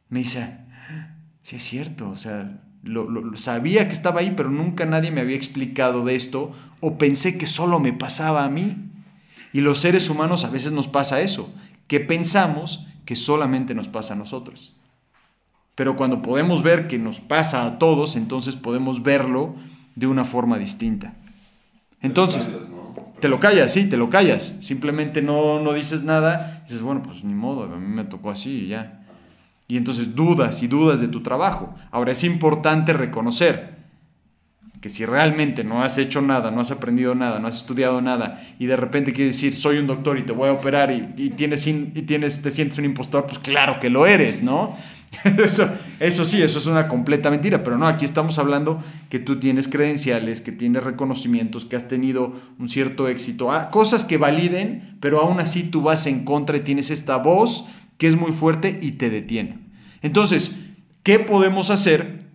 me 0.10 0.20
dice, 0.20 0.58
sí 1.44 1.58
es 1.58 1.64
cierto, 1.64 2.10
o 2.10 2.18
sea, 2.18 2.62
lo, 2.82 3.38
sabía 3.38 3.86
que 3.86 3.94
estaba 3.94 4.22
ahí, 4.22 4.34
pero 4.36 4.50
nunca 4.50 4.88
nadie 4.88 5.12
me 5.12 5.22
había 5.22 5.36
explicado 5.36 6.04
de 6.04 6.16
esto 6.16 6.52
o 6.80 6.98
pensé 6.98 7.38
que 7.38 7.46
solo 7.46 7.80
me 7.80 7.94
pasaba 7.94 8.44
a 8.44 8.50
mí. 8.50 8.76
Y 9.54 9.62
los 9.62 9.80
seres 9.80 10.10
humanos 10.10 10.46
a 10.46 10.50
veces 10.50 10.72
nos 10.72 10.88
pasa 10.88 11.22
eso, 11.22 11.54
que 11.90 12.00
pensamos 12.00 12.88
que 13.04 13.18
solamente 13.18 13.74
nos 13.74 13.88
pasa 13.88 14.14
a 14.14 14.18
nosotros. 14.18 14.78
Pero 15.74 15.96
cuando 15.96 16.22
podemos 16.22 16.62
ver 16.62 16.88
que 16.88 17.00
nos 17.00 17.20
pasa 17.20 17.66
a 17.66 17.80
todos, 17.80 18.16
entonces 18.16 18.56
podemos 18.56 19.02
verlo 19.02 19.56
de 19.96 20.06
una 20.06 20.24
forma 20.24 20.60
distinta. 20.60 21.16
Entonces, 22.02 22.48
te 23.20 23.28
lo 23.28 23.40
callas, 23.40 23.74
sí, 23.74 23.90
te 23.90 23.98
lo 23.98 24.12
callas. 24.12 24.56
Simplemente 24.62 25.24
no, 25.24 25.60
no 25.60 25.74
dices 25.74 26.04
nada. 26.04 26.62
Dices, 26.64 26.84
bueno, 26.84 27.02
pues 27.02 27.24
ni 27.24 27.34
modo, 27.34 27.64
a 27.64 27.78
mí 27.78 27.88
me 27.88 28.04
tocó 28.04 28.30
así 28.30 28.66
y 28.66 28.68
ya. 28.68 29.04
Y 29.68 29.76
entonces 29.76 30.16
dudas 30.16 30.62
y 30.62 30.68
dudas 30.68 31.02
de 31.02 31.08
tu 31.08 31.24
trabajo. 31.24 31.74
Ahora 31.90 32.12
es 32.12 32.24
importante 32.24 32.94
reconocer 32.94 33.79
que 34.82 34.90
si 34.90 35.06
realmente 35.06 35.64
no 35.64 35.84
has 35.84 35.98
hecho 35.98 36.22
nada, 36.22 36.52
no 36.52 36.62
has 36.62 36.72
aprendido 36.72 37.14
nada, 37.14 37.40
no 37.40 37.48
has 37.48 37.58
estudiado 37.58 38.02
nada 38.02 38.42
y 38.60 38.66
de 38.66 38.78
repente 38.78 39.12
quieres 39.12 39.36
decir 39.36 39.56
soy 39.56 39.78
un 39.78 39.88
doctor 39.88 40.18
y 40.18 40.24
te 40.24 40.32
voy 40.32 40.50
a 40.50 40.54
operar 40.54 40.92
y, 40.92 41.30
tienes, 41.32 41.68
tienes, 42.06 42.42
te 42.42 42.52
sientes 42.52 42.78
un 42.78 42.86
impostor, 42.86 43.26
pues 43.26 43.40
claro 43.40 43.80
que 43.80 43.90
lo 43.90 44.06
eres, 44.06 44.42
¿no? 44.44 44.78
Eso, 45.44 45.68
eso 46.00 46.24
sí, 46.24 46.40
eso 46.40 46.60
es 46.60 46.68
una 46.68 46.88
completa 46.88 47.32
mentira, 47.32 47.64
pero 47.64 47.80
no, 47.80 47.88
aquí 47.88 48.06
estamos 48.06 48.38
hablando 48.38 48.80
que 49.10 49.18
tú 49.18 49.40
tienes 49.40 49.68
credenciales, 49.68 50.40
que 50.40 50.52
tienes 50.52 50.84
reconocimientos, 50.84 51.66
que 51.66 51.76
has 51.76 51.88
tenido 51.88 52.36
un 52.60 52.70
cierto 52.70 53.08
éxito, 53.08 53.52
ah, 53.52 53.72
cosas 53.72 54.06
que 54.06 54.18
validen, 54.18 54.98
pero 55.00 55.20
aún 55.20 55.40
así 55.40 55.64
tú 55.64 55.82
vas 55.82 56.06
en 56.06 56.26
contra 56.26 56.58
y 56.58 56.60
tienes 56.60 56.92
esta 56.92 57.18
voz 57.18 57.66
que 57.98 58.06
es 58.06 58.16
muy 58.16 58.32
fuerte 58.32 58.78
y 58.84 58.94
te 58.94 59.10
detiene. 59.10 59.58
Entonces, 60.04 60.60
¿qué 61.02 61.18
podemos 61.18 61.72
hacer? 61.72 62.28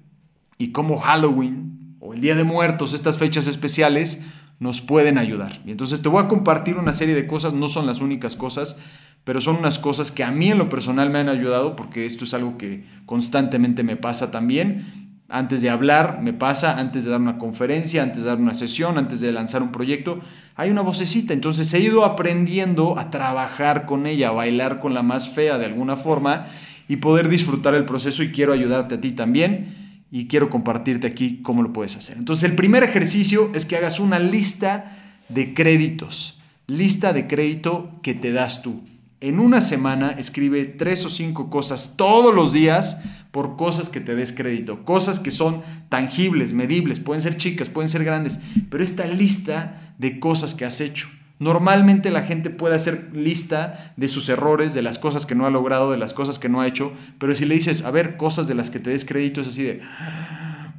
Y 0.58 0.72
como 0.72 0.98
Halloween 0.98 1.74
o 2.04 2.12
el 2.12 2.20
Día 2.20 2.34
de 2.34 2.44
Muertos, 2.44 2.92
estas 2.92 3.16
fechas 3.16 3.46
especiales, 3.46 4.22
nos 4.60 4.82
pueden 4.82 5.16
ayudar. 5.16 5.60
Y 5.64 5.70
entonces 5.70 6.02
te 6.02 6.10
voy 6.10 6.22
a 6.22 6.28
compartir 6.28 6.76
una 6.76 6.92
serie 6.92 7.14
de 7.14 7.26
cosas, 7.26 7.54
no 7.54 7.66
son 7.66 7.86
las 7.86 8.00
únicas 8.02 8.36
cosas, 8.36 8.78
pero 9.24 9.40
son 9.40 9.56
unas 9.56 9.78
cosas 9.78 10.12
que 10.12 10.22
a 10.22 10.30
mí 10.30 10.50
en 10.50 10.58
lo 10.58 10.68
personal 10.68 11.08
me 11.08 11.18
han 11.18 11.30
ayudado 11.30 11.76
porque 11.76 12.04
esto 12.04 12.24
es 12.24 12.34
algo 12.34 12.58
que 12.58 12.84
constantemente 13.06 13.82
me 13.82 13.96
pasa 13.96 14.30
también. 14.30 15.16
Antes 15.30 15.62
de 15.62 15.70
hablar, 15.70 16.20
me 16.22 16.34
pasa, 16.34 16.78
antes 16.78 17.04
de 17.04 17.10
dar 17.10 17.20
una 17.22 17.38
conferencia, 17.38 18.02
antes 18.02 18.22
de 18.22 18.28
dar 18.28 18.38
una 18.38 18.52
sesión, 18.52 18.98
antes 18.98 19.20
de 19.20 19.32
lanzar 19.32 19.62
un 19.62 19.72
proyecto, 19.72 20.20
hay 20.56 20.70
una 20.70 20.82
vocecita. 20.82 21.32
Entonces 21.32 21.72
he 21.72 21.80
ido 21.80 22.04
aprendiendo 22.04 22.98
a 22.98 23.08
trabajar 23.08 23.86
con 23.86 24.06
ella, 24.06 24.28
a 24.28 24.32
bailar 24.32 24.78
con 24.78 24.92
la 24.92 25.02
más 25.02 25.30
fea 25.30 25.56
de 25.56 25.64
alguna 25.64 25.96
forma 25.96 26.46
y 26.86 26.96
poder 26.96 27.30
disfrutar 27.30 27.74
el 27.74 27.86
proceso 27.86 28.22
y 28.22 28.30
quiero 28.30 28.52
ayudarte 28.52 28.96
a 28.96 29.00
ti 29.00 29.12
también 29.12 29.83
y 30.14 30.28
quiero 30.28 30.48
compartirte 30.48 31.08
aquí 31.08 31.40
cómo 31.42 31.60
lo 31.64 31.72
puedes 31.72 31.96
hacer. 31.96 32.16
Entonces 32.16 32.48
el 32.48 32.54
primer 32.54 32.84
ejercicio 32.84 33.50
es 33.52 33.66
que 33.66 33.76
hagas 33.76 33.98
una 33.98 34.20
lista 34.20 34.96
de 35.28 35.54
créditos, 35.54 36.40
lista 36.68 37.12
de 37.12 37.26
crédito 37.26 37.98
que 38.00 38.14
te 38.14 38.30
das 38.30 38.62
tú. 38.62 38.80
En 39.20 39.40
una 39.40 39.60
semana 39.60 40.12
escribe 40.12 40.66
tres 40.66 41.04
o 41.04 41.08
cinco 41.08 41.50
cosas 41.50 41.94
todos 41.96 42.32
los 42.32 42.52
días 42.52 43.02
por 43.32 43.56
cosas 43.56 43.88
que 43.88 43.98
te 43.98 44.14
des 44.14 44.30
crédito, 44.30 44.84
cosas 44.84 45.18
que 45.18 45.32
son 45.32 45.62
tangibles, 45.88 46.52
medibles, 46.52 47.00
pueden 47.00 47.20
ser 47.20 47.36
chicas, 47.36 47.68
pueden 47.68 47.88
ser 47.88 48.04
grandes, 48.04 48.38
pero 48.70 48.84
esta 48.84 49.06
lista 49.06 49.94
de 49.98 50.20
cosas 50.20 50.54
que 50.54 50.64
has 50.64 50.80
hecho. 50.80 51.08
Normalmente 51.44 52.10
la 52.10 52.22
gente 52.22 52.48
puede 52.48 52.74
hacer 52.74 53.10
lista 53.12 53.92
de 53.98 54.08
sus 54.08 54.30
errores, 54.30 54.72
de 54.72 54.80
las 54.80 54.98
cosas 54.98 55.26
que 55.26 55.34
no 55.34 55.44
ha 55.44 55.50
logrado, 55.50 55.90
de 55.90 55.98
las 55.98 56.14
cosas 56.14 56.38
que 56.38 56.48
no 56.48 56.62
ha 56.62 56.66
hecho, 56.66 56.94
pero 57.18 57.34
si 57.34 57.44
le 57.44 57.54
dices, 57.54 57.84
a 57.84 57.90
ver, 57.90 58.16
cosas 58.16 58.46
de 58.46 58.54
las 58.54 58.70
que 58.70 58.78
te 58.78 58.88
des 58.88 59.04
crédito, 59.04 59.42
es 59.42 59.48
así 59.48 59.62
de, 59.62 59.82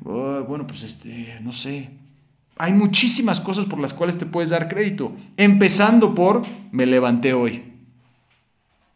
oh, 0.06 0.44
bueno, 0.48 0.66
pues 0.66 0.82
este, 0.82 1.38
no 1.44 1.54
sé. 1.54 1.92
Hay 2.58 2.74
muchísimas 2.74 3.40
cosas 3.42 3.66
por 3.66 3.78
las 3.78 3.94
cuales 3.94 4.18
te 4.18 4.26
puedes 4.26 4.50
dar 4.50 4.68
crédito, 4.68 5.16
empezando 5.38 6.16
por, 6.16 6.42
me 6.72 6.88
levanté 6.88 7.36
hoy. 7.36 7.62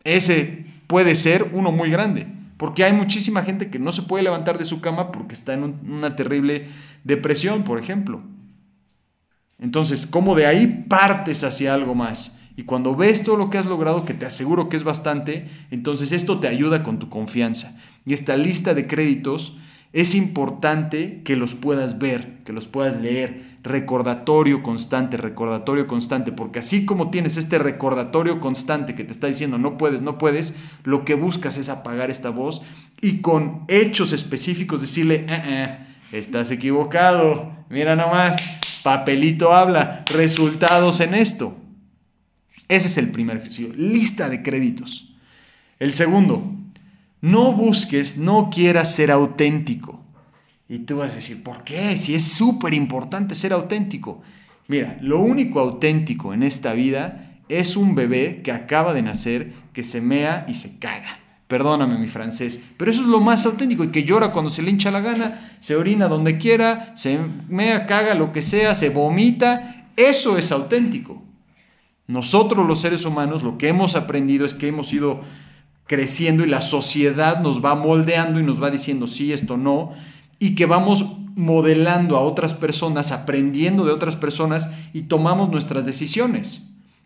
Ese 0.03 0.65
puede 0.87 1.13
ser 1.13 1.51
uno 1.53 1.71
muy 1.71 1.91
grande, 1.91 2.25
porque 2.57 2.83
hay 2.83 2.93
muchísima 2.93 3.43
gente 3.43 3.69
que 3.69 3.77
no 3.77 3.91
se 3.91 4.01
puede 4.01 4.23
levantar 4.23 4.57
de 4.57 4.65
su 4.65 4.81
cama 4.81 5.11
porque 5.11 5.35
está 5.35 5.53
en 5.53 5.75
una 5.87 6.15
terrible 6.15 6.65
depresión, 7.03 7.61
por 7.61 7.77
ejemplo. 7.77 8.23
Entonces, 9.59 10.05
¿cómo 10.05 10.35
de 10.35 10.45
ahí 10.45 10.85
partes 10.87 11.43
hacia 11.43 11.73
algo 11.73 11.95
más? 11.95 12.37
Y 12.55 12.63
cuando 12.63 12.95
ves 12.95 13.23
todo 13.23 13.37
lo 13.37 13.49
que 13.49 13.57
has 13.57 13.65
logrado, 13.65 14.05
que 14.05 14.13
te 14.13 14.25
aseguro 14.25 14.69
que 14.69 14.77
es 14.77 14.83
bastante, 14.83 15.47
entonces 15.71 16.11
esto 16.11 16.39
te 16.39 16.47
ayuda 16.47 16.83
con 16.83 16.99
tu 16.99 17.09
confianza. 17.09 17.77
Y 18.05 18.13
esta 18.13 18.35
lista 18.35 18.73
de 18.73 18.87
créditos 18.87 19.57
es 19.93 20.13
importante 20.13 21.21
que 21.23 21.35
los 21.35 21.55
puedas 21.55 21.99
ver, 21.99 22.43
que 22.43 22.53
los 22.53 22.67
puedas 22.67 23.01
leer, 23.01 23.57
recordatorio 23.63 24.61
constante, 24.61 25.17
recordatorio 25.17 25.87
constante, 25.87 26.31
porque 26.31 26.59
así 26.59 26.85
como 26.85 27.09
tienes 27.09 27.37
este 27.37 27.57
recordatorio 27.57 28.39
constante 28.39 28.95
que 28.95 29.03
te 29.03 29.11
está 29.11 29.27
diciendo 29.27 29.57
no 29.57 29.77
puedes, 29.77 30.01
no 30.01 30.17
puedes, 30.17 30.55
lo 30.83 31.05
que 31.05 31.15
buscas 31.15 31.57
es 31.57 31.69
apagar 31.69 32.11
esta 32.11 32.29
voz 32.29 32.61
y 33.01 33.19
con 33.21 33.63
hechos 33.67 34.13
específicos 34.13 34.81
decirle, 34.81 35.25
eh, 35.27 35.41
eh, 35.45 35.77
estás 36.11 36.51
equivocado, 36.51 37.51
mira 37.69 37.95
nomás, 37.95 38.58
papelito 38.83 39.53
habla, 39.53 40.03
resultados 40.11 40.99
en 40.99 41.13
esto. 41.13 41.57
Ese 42.67 42.87
es 42.87 42.97
el 42.97 43.11
primer 43.11 43.37
ejercicio, 43.37 43.73
lista 43.75 44.29
de 44.29 44.43
créditos. 44.43 45.13
El 45.79 45.93
segundo, 45.93 46.53
no 47.21 47.53
busques, 47.53 48.17
no 48.17 48.49
quieras 48.49 48.93
ser 48.93 49.11
auténtico. 49.11 50.03
Y 50.67 50.79
tú 50.79 50.97
vas 50.97 51.13
a 51.13 51.15
decir, 51.15 51.41
¿por 51.41 51.63
qué? 51.63 51.97
Si 51.97 52.13
es 52.13 52.23
súper 52.23 52.73
importante 52.73 53.33
ser 53.33 53.53
auténtico. 53.53 54.21
Mira, 54.67 54.97
lo 55.01 55.19
único 55.19 55.59
auténtico 55.59 56.33
en 56.33 56.43
esta 56.43 56.73
vida 56.73 57.39
es 57.49 57.75
un 57.75 57.95
bebé 57.95 58.41
que 58.43 58.51
acaba 58.51 58.93
de 58.93 59.01
nacer, 59.01 59.53
que 59.73 59.81
se 59.81 59.99
mea 59.99 60.45
y 60.47 60.53
se 60.53 60.77
caga. 60.77 61.19
Perdóname 61.49 61.97
mi 61.97 62.07
francés, 62.07 62.61
pero 62.77 62.91
eso 62.91 63.01
es 63.01 63.07
lo 63.07 63.21
más 63.21 63.43
auténtico 63.47 63.83
y 63.83 63.87
que 63.87 64.03
llora 64.03 64.31
cuando 64.31 64.51
se 64.51 64.61
le 64.61 64.69
hincha 64.69 64.91
la 64.91 65.01
gana, 65.01 65.39
se 65.59 65.75
orina 65.75 66.07
donde 66.07 66.37
quiera, 66.37 66.95
se 66.95 67.17
mea, 67.47 67.87
caga, 67.87 68.13
lo 68.13 68.31
que 68.31 68.43
sea, 68.43 68.75
se 68.75 68.89
vomita. 68.89 69.87
Eso 69.97 70.37
es 70.37 70.51
auténtico. 70.51 71.23
Nosotros 72.05 72.67
los 72.67 72.81
seres 72.81 73.03
humanos 73.03 73.41
lo 73.41 73.57
que 73.57 73.67
hemos 73.67 73.95
aprendido 73.95 74.45
es 74.45 74.53
que 74.53 74.67
hemos 74.67 74.93
ido 74.93 75.21
creciendo 75.87 76.43
y 76.43 76.47
la 76.47 76.61
sociedad 76.61 77.41
nos 77.41 77.65
va 77.65 77.73
moldeando 77.73 78.39
y 78.39 78.43
nos 78.43 78.61
va 78.61 78.69
diciendo 78.69 79.07
sí, 79.07 79.33
esto 79.33 79.57
no 79.57 79.93
y 80.37 80.53
que 80.53 80.67
vamos 80.67 81.17
modelando 81.33 82.15
a 82.15 82.21
otras 82.21 82.53
personas, 82.53 83.11
aprendiendo 83.11 83.85
de 83.85 83.91
otras 83.91 84.15
personas 84.15 84.71
y 84.93 85.03
tomamos 85.03 85.49
nuestras 85.49 85.87
decisiones. 85.87 86.61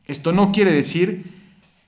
Esto 0.05 0.33
no 0.33 0.51
quiere 0.51 0.73
decir 0.73 1.42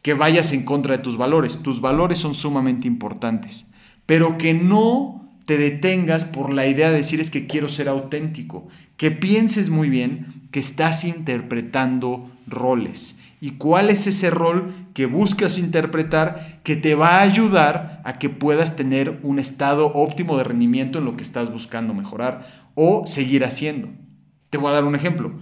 que 0.05 0.13
vayas 0.13 0.53
en 0.53 0.65
contra 0.65 0.97
de 0.97 1.01
tus 1.01 1.17
valores, 1.17 1.63
tus 1.63 1.81
valores 1.81 2.19
son 2.19 2.35
sumamente 2.35 2.88
importantes, 2.88 3.65
pero 4.05 4.38
que 4.38 4.53
no 4.53 5.27
te 5.47 5.57
detengas 5.57 6.25
por 6.25 6.53
la 6.53 6.67
idea 6.67 6.91
de 6.91 6.97
decir 6.97 7.19
es 7.19 7.31
que 7.31 7.47
quiero 7.47 7.67
ser 7.67 7.89
auténtico, 7.89 8.67
que 8.97 9.09
pienses 9.09 9.71
muy 9.71 9.89
bien 9.89 10.47
que 10.51 10.59
estás 10.59 11.05
interpretando 11.05 12.29
roles 12.45 13.19
y 13.41 13.53
cuál 13.53 13.89
es 13.89 14.05
ese 14.05 14.29
rol 14.29 14.75
que 14.93 15.07
buscas 15.07 15.57
interpretar 15.57 16.59
que 16.62 16.75
te 16.75 16.93
va 16.93 17.17
a 17.17 17.21
ayudar 17.21 18.03
a 18.05 18.19
que 18.19 18.29
puedas 18.29 18.75
tener 18.75 19.19
un 19.24 19.39
estado 19.39 19.88
óptimo 19.88 20.38
de 20.38 20.43
rendimiento 20.43 21.00
en 21.00 21.05
lo 21.05 21.17
que 21.17 21.24
estás 21.24 21.51
buscando 21.51 21.95
mejorar 21.95 22.45
o 22.75 23.07
seguir 23.07 23.43
haciendo. 23.43 23.89
Te 24.51 24.59
voy 24.59 24.69
a 24.69 24.74
dar 24.74 24.83
un 24.83 24.93
ejemplo. 24.93 25.33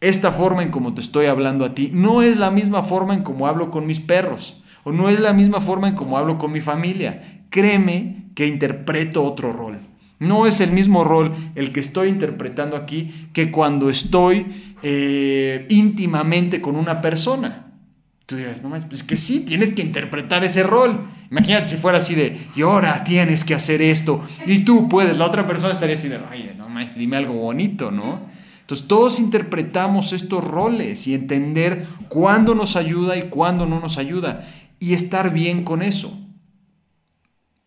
Esta 0.00 0.32
forma 0.32 0.62
en 0.62 0.70
como 0.70 0.94
te 0.94 1.00
estoy 1.00 1.26
hablando 1.26 1.64
a 1.64 1.74
ti 1.74 1.90
no 1.92 2.22
es 2.22 2.38
la 2.38 2.50
misma 2.50 2.82
forma 2.82 3.14
en 3.14 3.22
como 3.22 3.46
hablo 3.46 3.70
con 3.70 3.86
mis 3.86 4.00
perros 4.00 4.62
o 4.82 4.92
no 4.92 5.08
es 5.08 5.20
la 5.20 5.32
misma 5.32 5.60
forma 5.60 5.88
en 5.88 5.94
como 5.94 6.16
hablo 6.16 6.38
con 6.38 6.52
mi 6.52 6.60
familia. 6.60 7.42
Créeme 7.50 8.30
que 8.34 8.46
interpreto 8.46 9.24
otro 9.24 9.52
rol. 9.52 9.78
No 10.18 10.46
es 10.46 10.60
el 10.60 10.72
mismo 10.72 11.04
rol 11.04 11.34
el 11.54 11.72
que 11.72 11.80
estoy 11.80 12.08
interpretando 12.08 12.76
aquí 12.76 13.28
que 13.32 13.50
cuando 13.50 13.90
estoy 13.90 14.74
eh, 14.82 15.66
íntimamente 15.68 16.60
con 16.60 16.76
una 16.76 17.00
persona. 17.00 17.66
Tú 18.26 18.36
dirás, 18.36 18.62
no 18.62 18.76
es 18.76 18.84
pues 18.84 19.02
que 19.02 19.16
sí, 19.16 19.44
tienes 19.44 19.72
que 19.72 19.82
interpretar 19.82 20.44
ese 20.44 20.62
rol. 20.62 21.08
Imagínate 21.30 21.66
si 21.66 21.76
fuera 21.76 21.98
así 21.98 22.14
de, 22.14 22.38
y 22.54 22.62
ahora 22.62 23.02
tienes 23.02 23.44
que 23.44 23.54
hacer 23.54 23.82
esto, 23.82 24.24
y 24.46 24.60
tú 24.60 24.88
puedes. 24.88 25.16
La 25.16 25.26
otra 25.26 25.46
persona 25.48 25.72
estaría 25.72 25.96
así 25.96 26.08
de, 26.08 26.18
oye, 26.30 26.54
no 26.56 26.68
más, 26.68 26.94
dime 26.94 27.16
algo 27.16 27.34
bonito, 27.34 27.90
¿no? 27.90 28.20
Entonces 28.70 28.86
todos 28.86 29.18
interpretamos 29.18 30.12
estos 30.12 30.44
roles 30.44 31.08
y 31.08 31.14
entender 31.14 31.88
cuándo 32.08 32.54
nos 32.54 32.76
ayuda 32.76 33.16
y 33.16 33.28
cuándo 33.28 33.66
no 33.66 33.80
nos 33.80 33.98
ayuda 33.98 34.48
y 34.78 34.94
estar 34.94 35.32
bien 35.32 35.64
con 35.64 35.82
eso. 35.82 36.16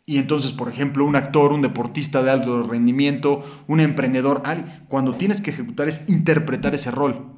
Y 0.05 0.17
entonces, 0.17 0.53
por 0.53 0.69
ejemplo, 0.69 1.03
un 1.03 1.17
actor, 1.17 1.51
un 1.51 1.61
deportista 1.61 2.23
de 2.23 2.31
alto 2.31 2.63
rendimiento, 2.63 3.43
un 3.67 3.81
emprendedor, 3.81 4.43
cuando 4.87 5.15
tienes 5.15 5.41
que 5.41 5.51
ejecutar 5.51 5.89
es 5.89 6.07
interpretar 6.07 6.73
ese 6.73 6.89
rol. 6.89 7.33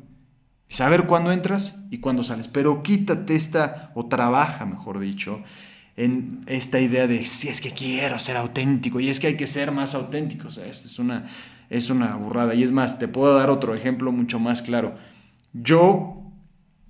Saber 0.70 1.08
cuándo 1.08 1.32
entras 1.32 1.88
y 1.90 2.02
cuándo 2.02 2.22
sales. 2.22 2.48
Pero 2.48 2.84
quítate 2.84 3.36
esta, 3.36 3.92
o 3.96 4.06
trabaja, 4.06 4.68
mejor 4.68 5.00
dicho, 5.00 5.42
en 5.96 6.44
esta 6.46 6.80
idea 6.80 7.08
de 7.08 7.26
si 7.26 7.48
es 7.48 7.62
que 7.62 7.72
quiero 7.72 8.20
ser 8.20 8.38
auténtico 8.38 9.00
y 9.00 9.10
es 9.10 9.20
que 9.20 9.26
hay 9.26 9.38
que 9.38 9.48
ser 9.48 9.72
más 9.72 9.96
auténtico. 9.96 10.50
O 10.50 10.52
sea, 10.52 10.68
es 10.68 11.00
una, 11.00 11.26
es 11.70 11.90
una 11.90 12.16
burrada. 12.16 12.56
Y 12.56 12.64
es 12.64 12.72
más, 12.72 13.00
te 13.00 13.08
puedo 13.08 13.36
dar 13.36 13.50
otro 13.50 13.74
ejemplo 13.74 14.12
mucho 14.12 14.40
más 14.40 14.62
claro. 14.62 14.96
Yo 15.54 16.22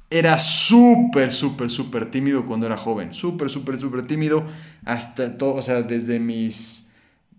era 0.10 0.38
súper, 0.38 1.32
súper, 1.32 1.70
súper 1.70 2.12
tímido 2.12 2.46
cuando 2.46 2.66
era 2.66 2.78
joven. 2.78 3.14
Súper, 3.14 3.50
súper, 3.50 3.78
súper 3.78 4.06
tímido. 4.06 4.46
Hasta 4.84 5.38
todo, 5.38 5.56
o 5.56 5.62
sea, 5.62 5.82
desde 5.82 6.20
mis 6.20 6.86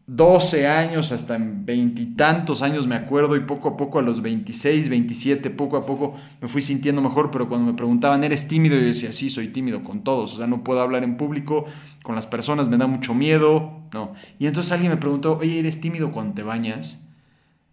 12 0.09 0.69
años 0.69 1.11
hasta 1.11 1.37
veintitantos 1.40 2.62
años 2.62 2.87
me 2.87 2.95
acuerdo 2.95 3.35
y 3.35 3.40
poco 3.40 3.71
a 3.71 3.76
poco 3.76 3.99
a 3.99 4.02
los 4.02 4.23
26, 4.23 4.88
27, 4.88 5.50
poco 5.50 5.76
a 5.76 5.85
poco 5.85 6.14
me 6.40 6.47
fui 6.47 6.62
sintiendo 6.62 7.02
mejor, 7.02 7.33
pero 7.33 7.49
cuando 7.49 7.73
me 7.73 7.76
preguntaban, 7.76 8.23
¿eres 8.23 8.47
tímido? 8.47 8.76
Yo 8.76 8.85
decía, 8.85 9.12
sí, 9.12 9.31
soy 9.31 9.49
tímido 9.49 9.83
con 9.83 10.05
todos, 10.05 10.35
o 10.35 10.37
sea, 10.37 10.47
no 10.47 10.62
puedo 10.62 10.81
hablar 10.81 11.02
en 11.02 11.16
público, 11.16 11.64
con 12.05 12.14
las 12.14 12.26
personas 12.28 12.69
me 12.69 12.76
da 12.76 12.87
mucho 12.87 13.14
miedo, 13.14 13.81
no. 13.93 14.12
Y 14.38 14.47
entonces 14.47 14.71
alguien 14.71 14.93
me 14.93 14.97
preguntó, 14.97 15.38
oye, 15.38 15.59
¿eres 15.59 15.81
tímido 15.81 16.12
cuando 16.12 16.35
te 16.35 16.45
bañas? 16.45 17.05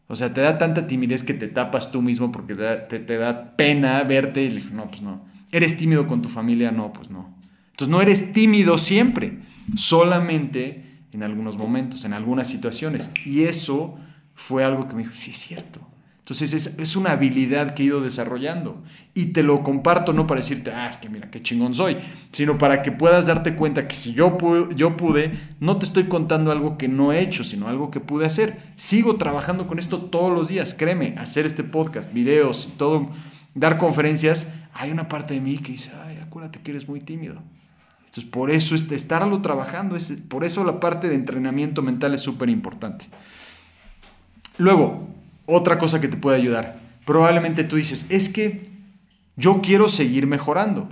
O 0.07 0.15
sea, 0.15 0.33
te 0.33 0.41
da 0.41 0.57
tanta 0.57 0.87
timidez 0.87 1.23
que 1.23 1.33
te 1.33 1.47
tapas 1.47 1.91
tú 1.91 2.01
mismo 2.01 2.31
porque 2.31 2.55
te 2.55 3.17
da, 3.17 3.55
pena 3.55 4.03
verte 4.03 4.43
y 4.43 4.49
le 4.49 4.61
no, 4.71 4.87
pues 4.87 5.01
no. 5.01 5.25
¿Eres 5.51 5.77
tímido 5.77 6.07
con 6.07 6.21
tu 6.21 6.29
familia? 6.29 6.71
No, 6.71 6.91
pues 6.91 7.09
no. 7.09 7.37
Entonces 7.71 7.89
no 7.89 8.01
eres 8.01 8.33
tímido 8.33 8.77
siempre, 8.77 9.39
solamente 9.75 11.05
en 11.11 11.23
algunos 11.23 11.57
momentos, 11.57 12.05
en 12.05 12.13
algunas 12.13 12.47
situaciones. 12.47 13.11
Y 13.25 13.43
eso 13.43 13.97
fue 14.33 14.63
algo 14.63 14.87
que 14.87 14.95
me 14.95 15.03
dijo, 15.03 15.15
sí 15.15 15.31
es 15.31 15.37
cierto. 15.37 15.79
Entonces 16.23 16.77
es, 16.79 16.95
una 16.95 17.11
habilidad 17.11 17.73
que 17.73 17.83
he 17.83 17.87
ido 17.87 17.99
desarrollando. 17.99 18.81
Y 19.13 19.27
te 19.27 19.43
lo 19.43 19.61
comparto 19.61 20.13
no 20.13 20.25
para 20.25 20.39
decirte, 20.39 20.71
ah, 20.71 20.87
es 20.87 20.95
que 20.95 21.09
mira, 21.09 21.29
qué 21.29 21.41
chingón 21.41 21.73
soy, 21.73 21.97
sino 22.31 22.57
para 22.57 22.81
que 22.81 22.93
puedas 22.93 23.27
darte 23.27 23.55
cuenta 23.55 23.89
que 23.89 23.97
si 23.97 24.13
yo 24.13 24.37
pude, 24.37 24.73
yo 24.73 24.95
pude, 24.95 25.37
no 25.59 25.75
te 25.75 25.85
estoy 25.85 26.05
contando 26.05 26.53
algo 26.53 26.77
que 26.77 26.87
no 26.87 27.11
he 27.11 27.19
hecho, 27.19 27.43
sino 27.43 27.67
algo 27.67 27.91
que 27.91 27.99
pude 27.99 28.25
hacer. 28.25 28.71
Sigo 28.77 29.17
trabajando 29.17 29.67
con 29.67 29.79
esto 29.79 29.99
todos 29.99 30.31
los 30.31 30.47
días, 30.47 30.73
créeme, 30.73 31.13
hacer 31.17 31.45
este 31.45 31.65
podcast, 31.65 32.13
videos 32.13 32.69
y 32.69 32.77
todo, 32.77 33.09
dar 33.53 33.77
conferencias, 33.77 34.47
hay 34.73 34.91
una 34.91 35.09
parte 35.09 35.33
de 35.33 35.41
mí 35.41 35.57
que 35.57 35.73
dice, 35.73 35.91
ay, 36.05 36.19
acuérdate 36.19 36.61
que 36.61 36.71
eres 36.71 36.87
muy 36.87 37.01
tímido. 37.01 37.41
Entonces, 38.05 38.23
por 38.23 38.49
eso 38.49 38.75
este, 38.75 38.95
estarlo 38.95 39.41
trabajando, 39.41 39.97
es, 39.97 40.09
por 40.29 40.45
eso 40.45 40.63
la 40.63 40.79
parte 40.79 41.09
de 41.09 41.15
entrenamiento 41.15 41.81
mental 41.81 42.13
es 42.13 42.21
súper 42.21 42.47
importante. 42.47 43.07
Luego, 44.57 45.12
otra 45.45 45.77
cosa 45.77 46.01
que 46.01 46.07
te 46.07 46.17
puede 46.17 46.37
ayudar. 46.37 46.79
Probablemente 47.05 47.63
tú 47.63 47.75
dices, 47.75 48.09
es 48.09 48.29
que 48.29 48.63
yo 49.35 49.61
quiero 49.61 49.89
seguir 49.89 50.27
mejorando. 50.27 50.87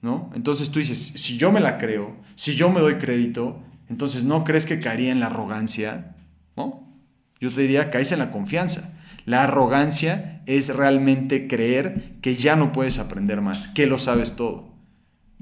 ¿No? 0.00 0.30
Entonces 0.34 0.70
tú 0.70 0.78
dices, 0.78 0.98
si 0.98 1.38
yo 1.38 1.50
me 1.50 1.60
la 1.60 1.78
creo, 1.78 2.16
si 2.36 2.54
yo 2.54 2.70
me 2.70 2.80
doy 2.80 2.98
crédito, 2.98 3.60
entonces 3.88 4.22
no 4.22 4.44
crees 4.44 4.64
que 4.64 4.78
caería 4.78 5.10
en 5.10 5.18
la 5.18 5.26
arrogancia, 5.26 6.14
¿no? 6.56 6.86
Yo 7.40 7.52
te 7.52 7.62
diría, 7.62 7.90
caes 7.90 8.12
en 8.12 8.20
la 8.20 8.30
confianza. 8.30 8.96
La 9.24 9.42
arrogancia 9.42 10.42
es 10.46 10.74
realmente 10.74 11.48
creer 11.48 12.16
que 12.22 12.36
ya 12.36 12.56
no 12.56 12.72
puedes 12.72 12.98
aprender 12.98 13.40
más, 13.40 13.68
que 13.68 13.86
lo 13.86 13.98
sabes 13.98 14.36
todo. 14.36 14.68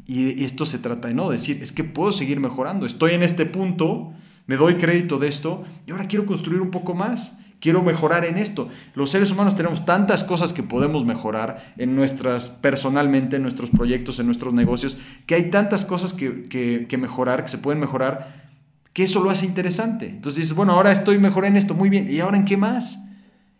Y 0.07 0.43
esto 0.45 0.67
se 0.67 0.79
trata 0.79 1.09
de 1.09 1.15
no 1.15 1.31
decir, 1.31 1.59
es 1.63 1.73
que 1.73 1.85
puedo 1.85 2.13
seguir 2.13 2.41
mejorando, 2.41 2.87
estoy 2.87 3.13
en 3.13 3.23
este 3.23 3.45
punto, 3.45 4.13
me 4.47 4.57
doy 4.57 4.77
crédito 4.77 5.19
de 5.19 5.29
esto 5.29 5.65
y 5.87 5.91
ahora 5.91 6.07
quiero 6.07 6.27
construir 6.27 6.61
un 6.61 6.71
poco 6.71 6.95
más 6.95 7.39
quiero 7.61 7.83
mejorar 7.83 8.25
en 8.25 8.39
esto. 8.39 8.69
Los 8.95 9.11
seres 9.11 9.31
humanos 9.31 9.57
tenemos 9.57 9.85
tantas 9.85 10.25
cosas 10.25 10.53
que 10.53 10.63
podemos 10.63 11.05
mejorar 11.05 11.75
en 11.77 11.97
nuestras, 11.97 12.49
personalmente, 12.49 13.37
en 13.37 13.43
nuestros 13.43 13.71
proyectos, 13.71 14.19
en 14.19 14.27
nuestros 14.27 14.55
negocios, 14.55 14.97
que 15.27 15.35
hay 15.35 15.51
tantas 15.51 15.85
cosas 15.85 16.13
que, 16.13 16.87
mejorar, 16.99 17.43
que 17.43 17.51
se 17.51 17.59
pueden 17.59 17.81
mejorar, 17.81 18.51
que 18.93 19.05
eso 19.05 19.23
lo 19.23 19.31
hace 19.31 19.47
interesante. 19.47 20.09
Entonces 20.09 20.43
dices, 20.43 20.57
bueno, 20.57 20.73
ahora 20.73 20.93
estoy 20.93 21.19
mejor 21.19 21.45
en 21.45 21.57
esto, 21.57 21.75
muy 21.75 21.91
bien, 21.91 22.13
¿y 22.13 22.21
ahora 22.21 22.37
en 22.37 22.45
qué 22.45 22.57
más? 22.57 23.05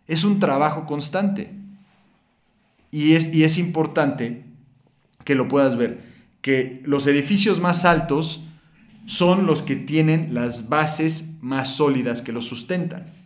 Es 0.07 0.23
un 0.23 0.39
trabajo 0.39 0.85
constante. 0.85 1.51
Y 2.91 3.13
es, 3.13 3.33
y 3.33 3.43
es 3.43 3.57
importante 3.57 4.45
que 5.25 5.35
lo 5.35 5.47
puedas 5.47 5.75
ver, 5.75 6.01
que 6.41 6.81
los 6.85 7.05
edificios 7.07 7.59
más 7.59 7.83
altos 7.83 8.45
son 9.05 9.45
los 9.45 9.61
que 9.61 9.75
tienen 9.75 10.33
las 10.33 10.69
bases 10.69 11.37
más 11.41 11.75
sólidas 11.75 12.21
que 12.21 12.31
los 12.31 12.45
sustentan. 12.47 13.16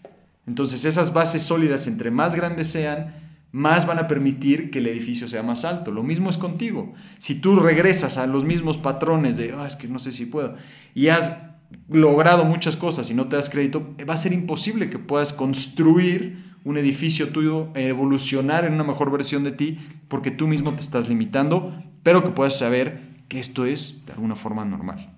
Entonces 0.47 0.85
esas 0.85 1.13
bases 1.13 1.43
sólidas, 1.43 1.87
entre 1.87 2.11
más 2.11 2.35
grandes 2.35 2.67
sean, 2.67 3.13
más 3.51 3.85
van 3.85 3.99
a 3.99 4.07
permitir 4.07 4.71
que 4.71 4.79
el 4.79 4.87
edificio 4.87 5.27
sea 5.27 5.43
más 5.43 5.65
alto. 5.65 5.91
Lo 5.91 6.03
mismo 6.03 6.29
es 6.29 6.37
contigo. 6.37 6.93
Si 7.17 7.35
tú 7.35 7.59
regresas 7.59 8.17
a 8.17 8.27
los 8.27 8.45
mismos 8.45 8.77
patrones 8.77 9.37
de, 9.37 9.53
ah, 9.53 9.67
es 9.67 9.75
que 9.75 9.87
no 9.87 9.99
sé 9.99 10.11
si 10.11 10.25
puedo, 10.25 10.55
y 10.95 11.09
has 11.09 11.49
logrado 11.89 12.45
muchas 12.45 12.75
cosas 12.77 13.09
y 13.09 13.13
no 13.13 13.27
te 13.27 13.35
das 13.35 13.49
crédito, 13.49 13.95
va 14.09 14.13
a 14.13 14.17
ser 14.17 14.33
imposible 14.33 14.89
que 14.89 14.99
puedas 14.99 15.33
construir 15.33 16.51
un 16.63 16.77
edificio 16.77 17.29
tuyo, 17.29 17.69
evolucionar 17.75 18.65
en 18.65 18.73
una 18.73 18.83
mejor 18.83 19.11
versión 19.11 19.43
de 19.43 19.51
ti, 19.51 19.79
porque 20.07 20.31
tú 20.31 20.47
mismo 20.47 20.73
te 20.73 20.81
estás 20.81 21.09
limitando, 21.09 21.73
pero 22.03 22.23
que 22.23 22.31
puedas 22.31 22.57
saber 22.57 23.23
que 23.27 23.39
esto 23.39 23.65
es 23.65 24.05
de 24.05 24.13
alguna 24.13 24.35
forma 24.35 24.63
normal. 24.65 25.17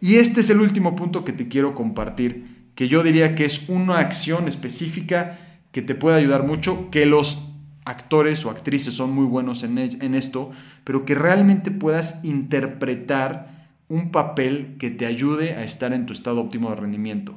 Y 0.00 0.16
este 0.16 0.40
es 0.40 0.50
el 0.50 0.60
último 0.60 0.96
punto 0.96 1.24
que 1.24 1.32
te 1.32 1.48
quiero 1.48 1.74
compartir 1.74 2.49
que 2.74 2.88
yo 2.88 3.02
diría 3.02 3.34
que 3.34 3.44
es 3.44 3.68
una 3.68 3.98
acción 3.98 4.48
específica 4.48 5.38
que 5.72 5.82
te 5.82 5.94
puede 5.94 6.16
ayudar 6.16 6.44
mucho, 6.44 6.90
que 6.90 7.06
los 7.06 7.52
actores 7.84 8.44
o 8.44 8.50
actrices 8.50 8.94
son 8.94 9.12
muy 9.12 9.26
buenos 9.26 9.62
en, 9.62 9.78
en 9.78 10.14
esto, 10.14 10.50
pero 10.84 11.04
que 11.04 11.14
realmente 11.14 11.70
puedas 11.70 12.24
interpretar 12.24 13.68
un 13.88 14.10
papel 14.10 14.76
que 14.78 14.90
te 14.90 15.06
ayude 15.06 15.54
a 15.54 15.64
estar 15.64 15.92
en 15.92 16.06
tu 16.06 16.12
estado 16.12 16.40
óptimo 16.40 16.70
de 16.70 16.76
rendimiento. 16.76 17.36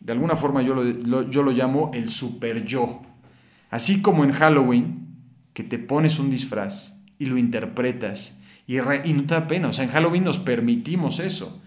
De 0.00 0.12
alguna 0.12 0.36
forma 0.36 0.62
yo 0.62 0.74
lo, 0.74 1.30
yo 1.30 1.42
lo 1.42 1.50
llamo 1.50 1.90
el 1.94 2.08
super 2.08 2.64
yo. 2.64 3.02
Así 3.70 4.00
como 4.02 4.24
en 4.24 4.32
Halloween, 4.32 5.08
que 5.54 5.64
te 5.64 5.78
pones 5.78 6.18
un 6.18 6.30
disfraz 6.30 7.00
y 7.18 7.26
lo 7.26 7.36
interpretas 7.36 8.38
y, 8.66 8.76
y 8.76 9.12
no 9.12 9.24
te 9.24 9.34
da 9.34 9.48
pena. 9.48 9.68
O 9.68 9.72
sea, 9.72 9.84
en 9.84 9.90
Halloween 9.90 10.24
nos 10.24 10.38
permitimos 10.38 11.18
eso 11.20 11.60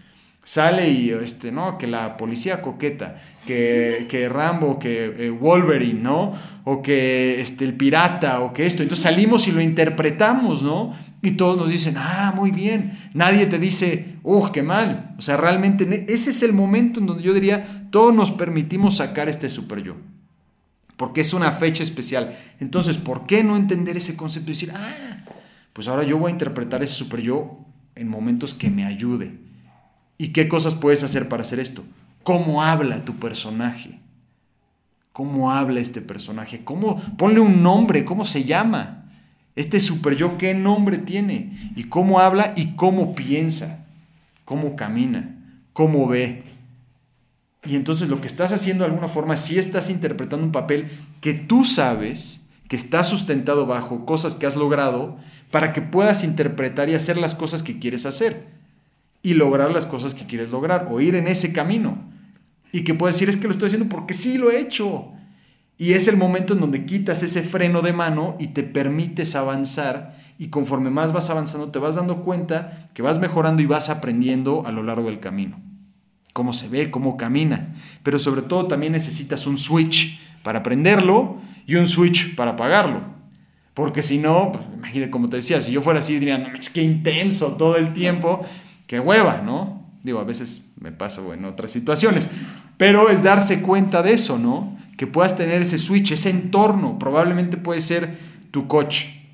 sale 0.44 0.90
y 0.90 1.10
este, 1.10 1.52
¿no? 1.52 1.78
Que 1.78 1.86
la 1.86 2.16
policía 2.16 2.62
coqueta, 2.62 3.16
que, 3.46 4.06
que 4.10 4.28
Rambo, 4.28 4.78
que 4.78 5.26
eh, 5.26 5.30
Wolverine, 5.30 6.00
¿no? 6.00 6.34
O 6.64 6.82
que 6.82 7.40
este, 7.40 7.64
el 7.64 7.74
pirata, 7.74 8.40
o 8.40 8.52
que 8.52 8.66
esto. 8.66 8.82
Entonces 8.82 9.02
salimos 9.02 9.48
y 9.48 9.52
lo 9.52 9.60
interpretamos, 9.60 10.62
¿no? 10.62 10.94
Y 11.22 11.32
todos 11.32 11.56
nos 11.56 11.70
dicen, 11.70 11.94
ah, 11.98 12.32
muy 12.34 12.50
bien. 12.50 12.98
Nadie 13.14 13.46
te 13.46 13.58
dice, 13.58 14.16
¡uh, 14.24 14.50
qué 14.50 14.62
mal! 14.62 15.14
O 15.18 15.22
sea, 15.22 15.36
realmente 15.36 16.06
ese 16.08 16.30
es 16.30 16.42
el 16.42 16.52
momento 16.52 16.98
en 16.98 17.06
donde 17.06 17.22
yo 17.22 17.32
diría, 17.32 17.86
todos 17.90 18.12
nos 18.12 18.32
permitimos 18.32 18.96
sacar 18.96 19.28
este 19.28 19.48
super 19.48 19.82
yo. 19.82 19.94
Porque 20.96 21.20
es 21.20 21.32
una 21.32 21.52
fecha 21.52 21.84
especial. 21.84 22.36
Entonces, 22.58 22.98
¿por 22.98 23.26
qué 23.26 23.44
no 23.44 23.56
entender 23.56 23.96
ese 23.96 24.16
concepto 24.16 24.50
y 24.50 24.54
decir, 24.54 24.72
ah, 24.74 25.24
pues 25.72 25.86
ahora 25.86 26.02
yo 26.02 26.18
voy 26.18 26.30
a 26.30 26.32
interpretar 26.32 26.82
ese 26.82 26.94
super 26.94 27.20
yo 27.20 27.66
en 27.94 28.08
momentos 28.08 28.52
que 28.52 28.68
me 28.68 28.84
ayude? 28.84 29.51
¿Y 30.22 30.28
qué 30.28 30.46
cosas 30.46 30.76
puedes 30.76 31.02
hacer 31.02 31.28
para 31.28 31.42
hacer 31.42 31.58
esto? 31.58 31.82
¿Cómo 32.22 32.62
habla 32.62 33.04
tu 33.04 33.16
personaje? 33.16 33.98
¿Cómo 35.12 35.50
habla 35.50 35.80
este 35.80 36.00
personaje? 36.00 36.62
¿Cómo? 36.62 37.02
Ponle 37.16 37.40
un 37.40 37.64
nombre, 37.64 38.04
¿cómo 38.04 38.24
se 38.24 38.44
llama? 38.44 39.10
Este 39.56 39.80
super 39.80 40.14
yo, 40.14 40.38
¿qué 40.38 40.54
nombre 40.54 40.98
tiene? 40.98 41.72
¿Y 41.74 41.88
cómo 41.88 42.20
habla 42.20 42.54
y 42.54 42.76
cómo 42.76 43.16
piensa? 43.16 43.84
¿Cómo 44.44 44.76
camina? 44.76 45.58
¿Cómo 45.72 46.06
ve? 46.06 46.44
Y 47.64 47.74
entonces 47.74 48.08
lo 48.08 48.20
que 48.20 48.28
estás 48.28 48.52
haciendo 48.52 48.84
de 48.84 48.90
alguna 48.90 49.08
forma, 49.08 49.36
sí 49.36 49.58
estás 49.58 49.90
interpretando 49.90 50.46
un 50.46 50.52
papel 50.52 50.88
que 51.20 51.34
tú 51.34 51.64
sabes 51.64 52.42
que 52.68 52.76
está 52.76 53.02
sustentado 53.02 53.66
bajo 53.66 54.06
cosas 54.06 54.36
que 54.36 54.46
has 54.46 54.54
logrado 54.54 55.16
para 55.50 55.72
que 55.72 55.82
puedas 55.82 56.22
interpretar 56.22 56.88
y 56.88 56.94
hacer 56.94 57.16
las 57.18 57.34
cosas 57.34 57.64
que 57.64 57.80
quieres 57.80 58.06
hacer 58.06 58.61
y 59.22 59.34
lograr 59.34 59.70
las 59.70 59.86
cosas 59.86 60.14
que 60.14 60.26
quieres 60.26 60.50
lograr 60.50 60.88
o 60.90 61.00
ir 61.00 61.14
en 61.14 61.28
ese 61.28 61.52
camino. 61.52 62.10
Y 62.72 62.84
que 62.84 62.94
puedes 62.94 63.16
decir 63.16 63.28
es 63.28 63.36
que 63.36 63.46
lo 63.46 63.52
estoy 63.52 63.66
haciendo 63.66 63.88
porque 63.88 64.14
sí 64.14 64.38
lo 64.38 64.50
he 64.50 64.60
hecho. 64.60 65.12
Y 65.78 65.92
es 65.92 66.08
el 66.08 66.16
momento 66.16 66.54
en 66.54 66.60
donde 66.60 66.84
quitas 66.86 67.22
ese 67.22 67.42
freno 67.42 67.82
de 67.82 67.92
mano 67.92 68.36
y 68.38 68.48
te 68.48 68.62
permites 68.62 69.34
avanzar 69.34 70.16
y 70.38 70.48
conforme 70.48 70.90
más 70.90 71.12
vas 71.12 71.30
avanzando 71.30 71.70
te 71.70 71.78
vas 71.78 71.94
dando 71.94 72.22
cuenta 72.22 72.86
que 72.94 73.02
vas 73.02 73.18
mejorando 73.18 73.62
y 73.62 73.66
vas 73.66 73.90
aprendiendo 73.90 74.64
a 74.66 74.72
lo 74.72 74.82
largo 74.82 75.08
del 75.08 75.20
camino. 75.20 75.60
Cómo 76.32 76.52
se 76.52 76.68
ve, 76.68 76.90
cómo 76.90 77.16
camina. 77.16 77.74
Pero 78.02 78.18
sobre 78.18 78.42
todo 78.42 78.66
también 78.66 78.92
necesitas 78.92 79.46
un 79.46 79.58
switch 79.58 80.18
para 80.42 80.60
aprenderlo 80.60 81.36
y 81.66 81.76
un 81.76 81.86
switch 81.86 82.34
para 82.34 82.52
apagarlo. 82.52 83.02
Porque 83.74 84.02
si 84.02 84.18
no, 84.18 84.52
pues, 84.52 84.64
imagínate 84.76 85.10
como 85.10 85.28
te 85.28 85.36
decía, 85.36 85.60
si 85.60 85.72
yo 85.72 85.80
fuera 85.80 86.00
así 86.00 86.14
diría, 86.14 86.38
no, 86.38 86.54
es 86.54 86.70
que 86.70 86.82
intenso 86.82 87.56
todo 87.56 87.76
el 87.76 87.92
tiempo, 87.92 88.44
qué 88.92 89.00
hueva, 89.00 89.40
¿no? 89.42 89.90
Digo, 90.02 90.18
a 90.20 90.24
veces 90.24 90.74
me 90.78 90.92
pasa 90.92 91.22
en 91.32 91.46
otras 91.46 91.70
situaciones, 91.70 92.28
pero 92.76 93.08
es 93.08 93.22
darse 93.22 93.62
cuenta 93.62 94.02
de 94.02 94.12
eso, 94.12 94.38
¿no? 94.38 94.76
Que 94.98 95.06
puedas 95.06 95.34
tener 95.34 95.62
ese 95.62 95.78
switch, 95.78 96.12
ese 96.12 96.28
entorno, 96.28 96.98
probablemente 96.98 97.56
puede 97.56 97.80
ser 97.80 98.18
tu 98.50 98.68
coche. 98.68 99.30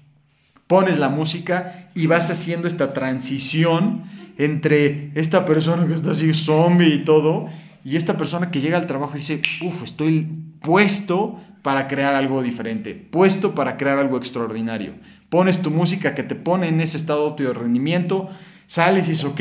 Pones 0.68 1.01
la 1.01 1.09
música 1.09 1.90
y 1.97 2.07
vas 2.07 2.31
haciendo 2.31 2.68
esta 2.68 2.94
transición 2.94 4.05
entre 4.37 5.11
esta 5.16 5.44
persona 5.44 5.88
que 5.88 5.94
está 5.94 6.12
así 6.12 6.33
zombie 6.35 6.94
y 6.94 7.05
todo, 7.05 7.49
y 7.85 7.97
esta 7.97 8.16
persona 8.16 8.53
que 8.53 8.61
llega 8.61 8.79
al 8.79 8.87
trabajo 8.87 9.14
y 9.16 9.18
dice, 9.18 9.40
uff, 9.62 9.83
estoy 9.83 10.29
puesto 10.62 11.40
para 11.62 11.88
crear 11.88 12.14
algo 12.14 12.44
diferente, 12.44 12.94
puesto 12.94 13.57
para 13.57 13.77
crear 13.77 13.99
algo 13.99 14.18
extraordinario. 14.18 14.94
Pones 15.29 15.62
tu 15.62 15.73
música 15.73 16.14
que 16.14 16.23
te 16.23 16.37
pone 16.37 16.68
en 16.68 16.81
ese 16.81 16.97
estado 16.97 17.35
de 17.37 17.53
rendimiento, 17.53 18.29
sales 18.68 19.09
y 19.09 19.11
dices, 19.11 19.24
ok, 19.24 19.40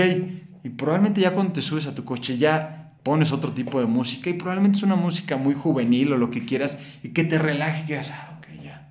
y 0.64 0.70
probablemente 0.70 1.22
ya 1.22 1.34
cuando 1.34 1.54
te 1.54 1.62
subes 1.62 1.86
a 1.86 1.94
tu 1.94 2.04
coche 2.04 2.38
ya 2.38 2.94
pones 3.04 3.32
otro 3.32 3.54
tipo 3.54 3.80
de 3.80 3.86
música 3.86 4.30
y 4.30 4.34
probablemente 4.34 4.80
es 4.80 4.84
una 4.84 4.96
música 4.96 5.38
muy 5.38 5.54
juvenil 5.54 6.14
o 6.14 6.18
lo 6.18 6.32
que 6.32 6.46
quieras 6.46 6.80
y 7.04 7.10
que 7.10 7.24
te 7.24 7.38
relaje, 7.38 7.86
que 7.86 7.94
digas, 7.94 8.12
ah, 8.12 8.38
ok, 8.38 8.48
ya. 8.64 8.90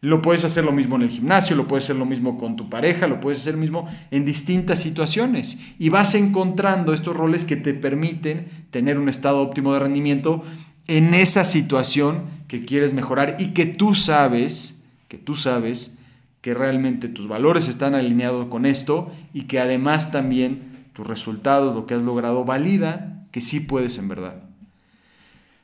Lo 0.00 0.22
puedes 0.22 0.44
hacer 0.44 0.64
lo 0.64 0.72
mismo 0.72 0.96
en 0.96 1.02
el 1.02 1.10
gimnasio, 1.10 1.56
lo 1.56 1.66
puedes 1.68 1.84
hacer 1.84 1.96
lo 1.96 2.06
mismo 2.06 2.38
con 2.38 2.56
tu 2.56 2.70
pareja, 2.70 3.06
lo 3.06 3.20
puedes 3.20 3.40
hacer 3.40 3.54
lo 3.54 3.60
mismo 3.60 3.88
en 4.10 4.24
distintas 4.24 4.80
situaciones 4.80 5.58
y 5.78 5.88
vas 5.88 6.14
encontrando 6.14 6.94
estos 6.94 7.16
roles 7.16 7.44
que 7.44 7.56
te 7.56 7.74
permiten 7.74 8.46
tener 8.70 8.98
un 8.98 9.08
estado 9.08 9.40
óptimo 9.40 9.74
de 9.74 9.80
rendimiento 9.80 10.42
en 10.86 11.12
esa 11.12 11.44
situación 11.44 12.24
que 12.46 12.64
quieres 12.64 12.94
mejorar 12.94 13.36
y 13.40 13.48
que 13.48 13.66
tú 13.66 13.94
sabes, 13.94 14.84
que 15.08 15.18
tú 15.18 15.34
sabes 15.34 15.98
que 16.44 16.52
realmente 16.52 17.08
tus 17.08 17.26
valores 17.26 17.68
están 17.68 17.94
alineados 17.94 18.48
con 18.48 18.66
esto 18.66 19.10
y 19.32 19.44
que 19.44 19.60
además 19.60 20.12
también 20.12 20.88
tus 20.92 21.06
resultados, 21.06 21.74
lo 21.74 21.86
que 21.86 21.94
has 21.94 22.02
logrado, 22.02 22.44
valida 22.44 23.26
que 23.30 23.40
sí 23.40 23.60
puedes 23.60 23.96
en 23.96 24.08
verdad. 24.08 24.42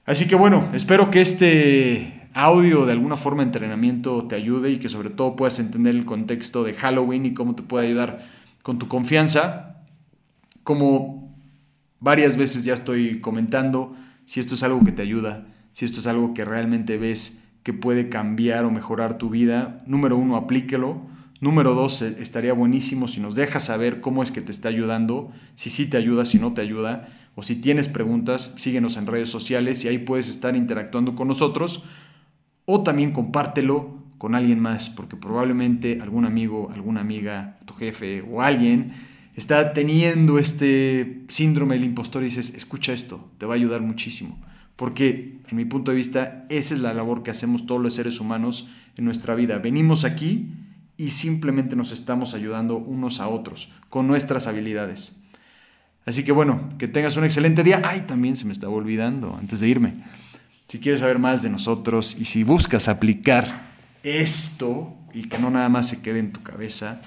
Así 0.06 0.26
que 0.26 0.36
bueno, 0.36 0.70
espero 0.72 1.10
que 1.10 1.20
este 1.20 2.30
audio 2.32 2.86
de 2.86 2.92
alguna 2.92 3.18
forma 3.18 3.42
entrenamiento 3.42 4.26
te 4.26 4.36
ayude 4.36 4.70
y 4.70 4.78
que 4.78 4.88
sobre 4.88 5.10
todo 5.10 5.36
puedas 5.36 5.58
entender 5.58 5.94
el 5.94 6.06
contexto 6.06 6.64
de 6.64 6.72
Halloween 6.72 7.26
y 7.26 7.34
cómo 7.34 7.54
te 7.54 7.62
puede 7.62 7.86
ayudar 7.86 8.26
con 8.62 8.78
tu 8.78 8.88
confianza. 8.88 9.82
Como 10.62 11.36
varias 11.98 12.38
veces 12.38 12.64
ya 12.64 12.72
estoy 12.72 13.20
comentando, 13.20 13.94
si 14.24 14.40
esto 14.40 14.54
es 14.54 14.62
algo 14.62 14.82
que 14.82 14.92
te 14.92 15.02
ayuda, 15.02 15.46
si 15.72 15.84
esto 15.84 16.00
es 16.00 16.06
algo 16.06 16.32
que 16.32 16.46
realmente 16.46 16.96
ves 16.96 17.42
que 17.62 17.72
puede 17.72 18.08
cambiar 18.08 18.64
o 18.64 18.70
mejorar 18.70 19.18
tu 19.18 19.30
vida, 19.30 19.82
número 19.86 20.16
uno, 20.16 20.36
aplíquelo. 20.36 21.02
Número 21.40 21.74
dos, 21.74 22.02
e, 22.02 22.22
estaría 22.22 22.52
buenísimo 22.52 23.08
si 23.08 23.20
nos 23.20 23.34
dejas 23.34 23.64
saber 23.64 24.00
cómo 24.00 24.22
es 24.22 24.30
que 24.30 24.42
te 24.42 24.52
está 24.52 24.68
ayudando, 24.68 25.32
si 25.54 25.70
sí 25.70 25.86
te 25.86 25.96
ayuda, 25.96 26.24
si 26.26 26.38
no 26.38 26.52
te 26.52 26.60
ayuda, 26.60 27.08
o 27.34 27.42
si 27.42 27.56
tienes 27.56 27.88
preguntas, 27.88 28.52
síguenos 28.56 28.96
en 28.96 29.06
redes 29.06 29.30
sociales 29.30 29.84
y 29.84 29.88
ahí 29.88 29.98
puedes 29.98 30.28
estar 30.28 30.56
interactuando 30.56 31.14
con 31.14 31.28
nosotros. 31.28 31.84
O 32.66 32.82
también 32.82 33.12
compártelo 33.12 34.00
con 34.18 34.34
alguien 34.34 34.60
más, 34.60 34.90
porque 34.90 35.16
probablemente 35.16 35.98
algún 36.02 36.26
amigo, 36.26 36.70
alguna 36.74 37.00
amiga, 37.00 37.58
tu 37.64 37.72
jefe 37.74 38.22
o 38.30 38.42
alguien 38.42 38.92
está 39.34 39.72
teniendo 39.72 40.38
este 40.38 41.24
síndrome 41.28 41.76
del 41.76 41.84
impostor 41.84 42.22
y 42.22 42.26
dices, 42.26 42.52
escucha 42.54 42.92
esto, 42.92 43.30
te 43.38 43.46
va 43.46 43.54
a 43.54 43.56
ayudar 43.56 43.80
muchísimo. 43.80 44.38
Porque, 44.80 45.36
en 45.46 45.58
mi 45.58 45.66
punto 45.66 45.90
de 45.90 45.98
vista, 45.98 46.46
esa 46.48 46.72
es 46.72 46.80
la 46.80 46.94
labor 46.94 47.22
que 47.22 47.30
hacemos 47.30 47.66
todos 47.66 47.82
los 47.82 47.92
seres 47.92 48.18
humanos 48.18 48.70
en 48.96 49.04
nuestra 49.04 49.34
vida. 49.34 49.58
Venimos 49.58 50.06
aquí 50.06 50.54
y 50.96 51.10
simplemente 51.10 51.76
nos 51.76 51.92
estamos 51.92 52.32
ayudando 52.32 52.78
unos 52.78 53.20
a 53.20 53.28
otros 53.28 53.70
con 53.90 54.06
nuestras 54.06 54.46
habilidades. 54.46 55.20
Así 56.06 56.24
que 56.24 56.32
bueno, 56.32 56.70
que 56.78 56.88
tengas 56.88 57.18
un 57.18 57.24
excelente 57.24 57.62
día. 57.62 57.82
Ay, 57.84 58.04
también 58.06 58.36
se 58.36 58.46
me 58.46 58.54
estaba 58.54 58.72
olvidando 58.72 59.36
antes 59.38 59.60
de 59.60 59.68
irme. 59.68 59.96
Si 60.66 60.78
quieres 60.78 61.00
saber 61.00 61.18
más 61.18 61.42
de 61.42 61.50
nosotros 61.50 62.16
y 62.18 62.24
si 62.24 62.42
buscas 62.42 62.88
aplicar 62.88 63.60
esto 64.02 64.96
y 65.12 65.24
que 65.24 65.38
no 65.38 65.50
nada 65.50 65.68
más 65.68 65.88
se 65.88 66.00
quede 66.00 66.20
en 66.20 66.32
tu 66.32 66.42
cabeza, 66.42 67.02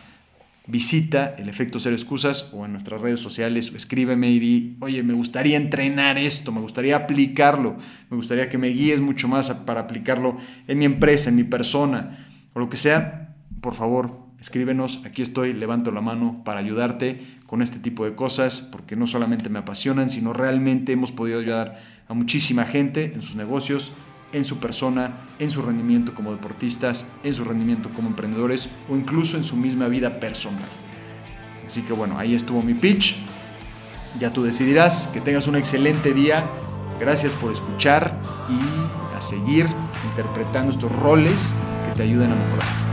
visita 0.65 1.35
el 1.37 1.49
efecto 1.49 1.79
cero 1.79 1.95
excusas 1.95 2.51
o 2.53 2.65
en 2.65 2.71
nuestras 2.71 3.01
redes 3.01 3.19
sociales 3.19 3.71
o 3.71 3.75
escríbeme 3.75 4.31
y 4.31 4.77
oye, 4.79 5.03
me 5.03 5.13
gustaría 5.13 5.57
entrenar 5.57 6.17
esto, 6.17 6.51
me 6.51 6.61
gustaría 6.61 6.95
aplicarlo, 6.95 7.77
me 8.09 8.17
gustaría 8.17 8.49
que 8.49 8.57
me 8.57 8.69
guíes 8.69 9.01
mucho 9.01 9.27
más 9.27 9.49
para 9.51 9.81
aplicarlo 9.81 10.37
en 10.67 10.79
mi 10.79 10.85
empresa, 10.85 11.29
en 11.29 11.35
mi 11.35 11.43
persona 11.43 12.27
o 12.53 12.59
lo 12.59 12.69
que 12.69 12.77
sea, 12.77 13.35
por 13.61 13.73
favor, 13.73 14.19
escríbenos, 14.39 15.01
aquí 15.05 15.21
estoy, 15.21 15.53
levanto 15.53 15.91
la 15.91 16.01
mano 16.01 16.43
para 16.45 16.59
ayudarte 16.59 17.19
con 17.45 17.61
este 17.61 17.79
tipo 17.79 18.05
de 18.05 18.15
cosas, 18.15 18.61
porque 18.61 18.95
no 18.95 19.07
solamente 19.07 19.49
me 19.49 19.59
apasionan, 19.59 20.09
sino 20.09 20.33
realmente 20.33 20.91
hemos 20.91 21.11
podido 21.11 21.39
ayudar 21.39 21.79
a 22.07 22.13
muchísima 22.13 22.65
gente 22.65 23.13
en 23.13 23.21
sus 23.21 23.35
negocios, 23.35 23.91
en 24.33 24.45
su 24.45 24.57
persona, 24.57 25.21
en 25.39 25.49
su 25.49 25.61
rendimiento 25.61 26.13
como 26.13 26.31
deportistas, 26.31 27.05
en 27.23 27.33
su 27.33 27.43
rendimiento 27.43 27.89
como 27.89 28.09
emprendedores 28.09 28.69
o 28.89 28.95
incluso 28.95 29.37
en 29.37 29.43
su 29.43 29.55
misma 29.55 29.87
vida 29.87 30.19
personal. 30.19 30.67
Así 31.65 31.81
que 31.81 31.93
bueno, 31.93 32.17
ahí 32.17 32.35
estuvo 32.35 32.61
mi 32.61 32.73
pitch. 32.73 33.15
Ya 34.19 34.31
tú 34.31 34.43
decidirás. 34.43 35.07
Que 35.07 35.21
tengas 35.21 35.47
un 35.47 35.55
excelente 35.55 36.13
día. 36.13 36.45
Gracias 36.99 37.33
por 37.33 37.51
escuchar 37.51 38.19
y 38.49 39.17
a 39.17 39.21
seguir 39.21 39.67
interpretando 40.09 40.71
estos 40.71 40.91
roles 40.91 41.53
que 41.87 41.95
te 41.95 42.03
ayuden 42.03 42.31
a 42.31 42.35
mejorar. 42.35 42.92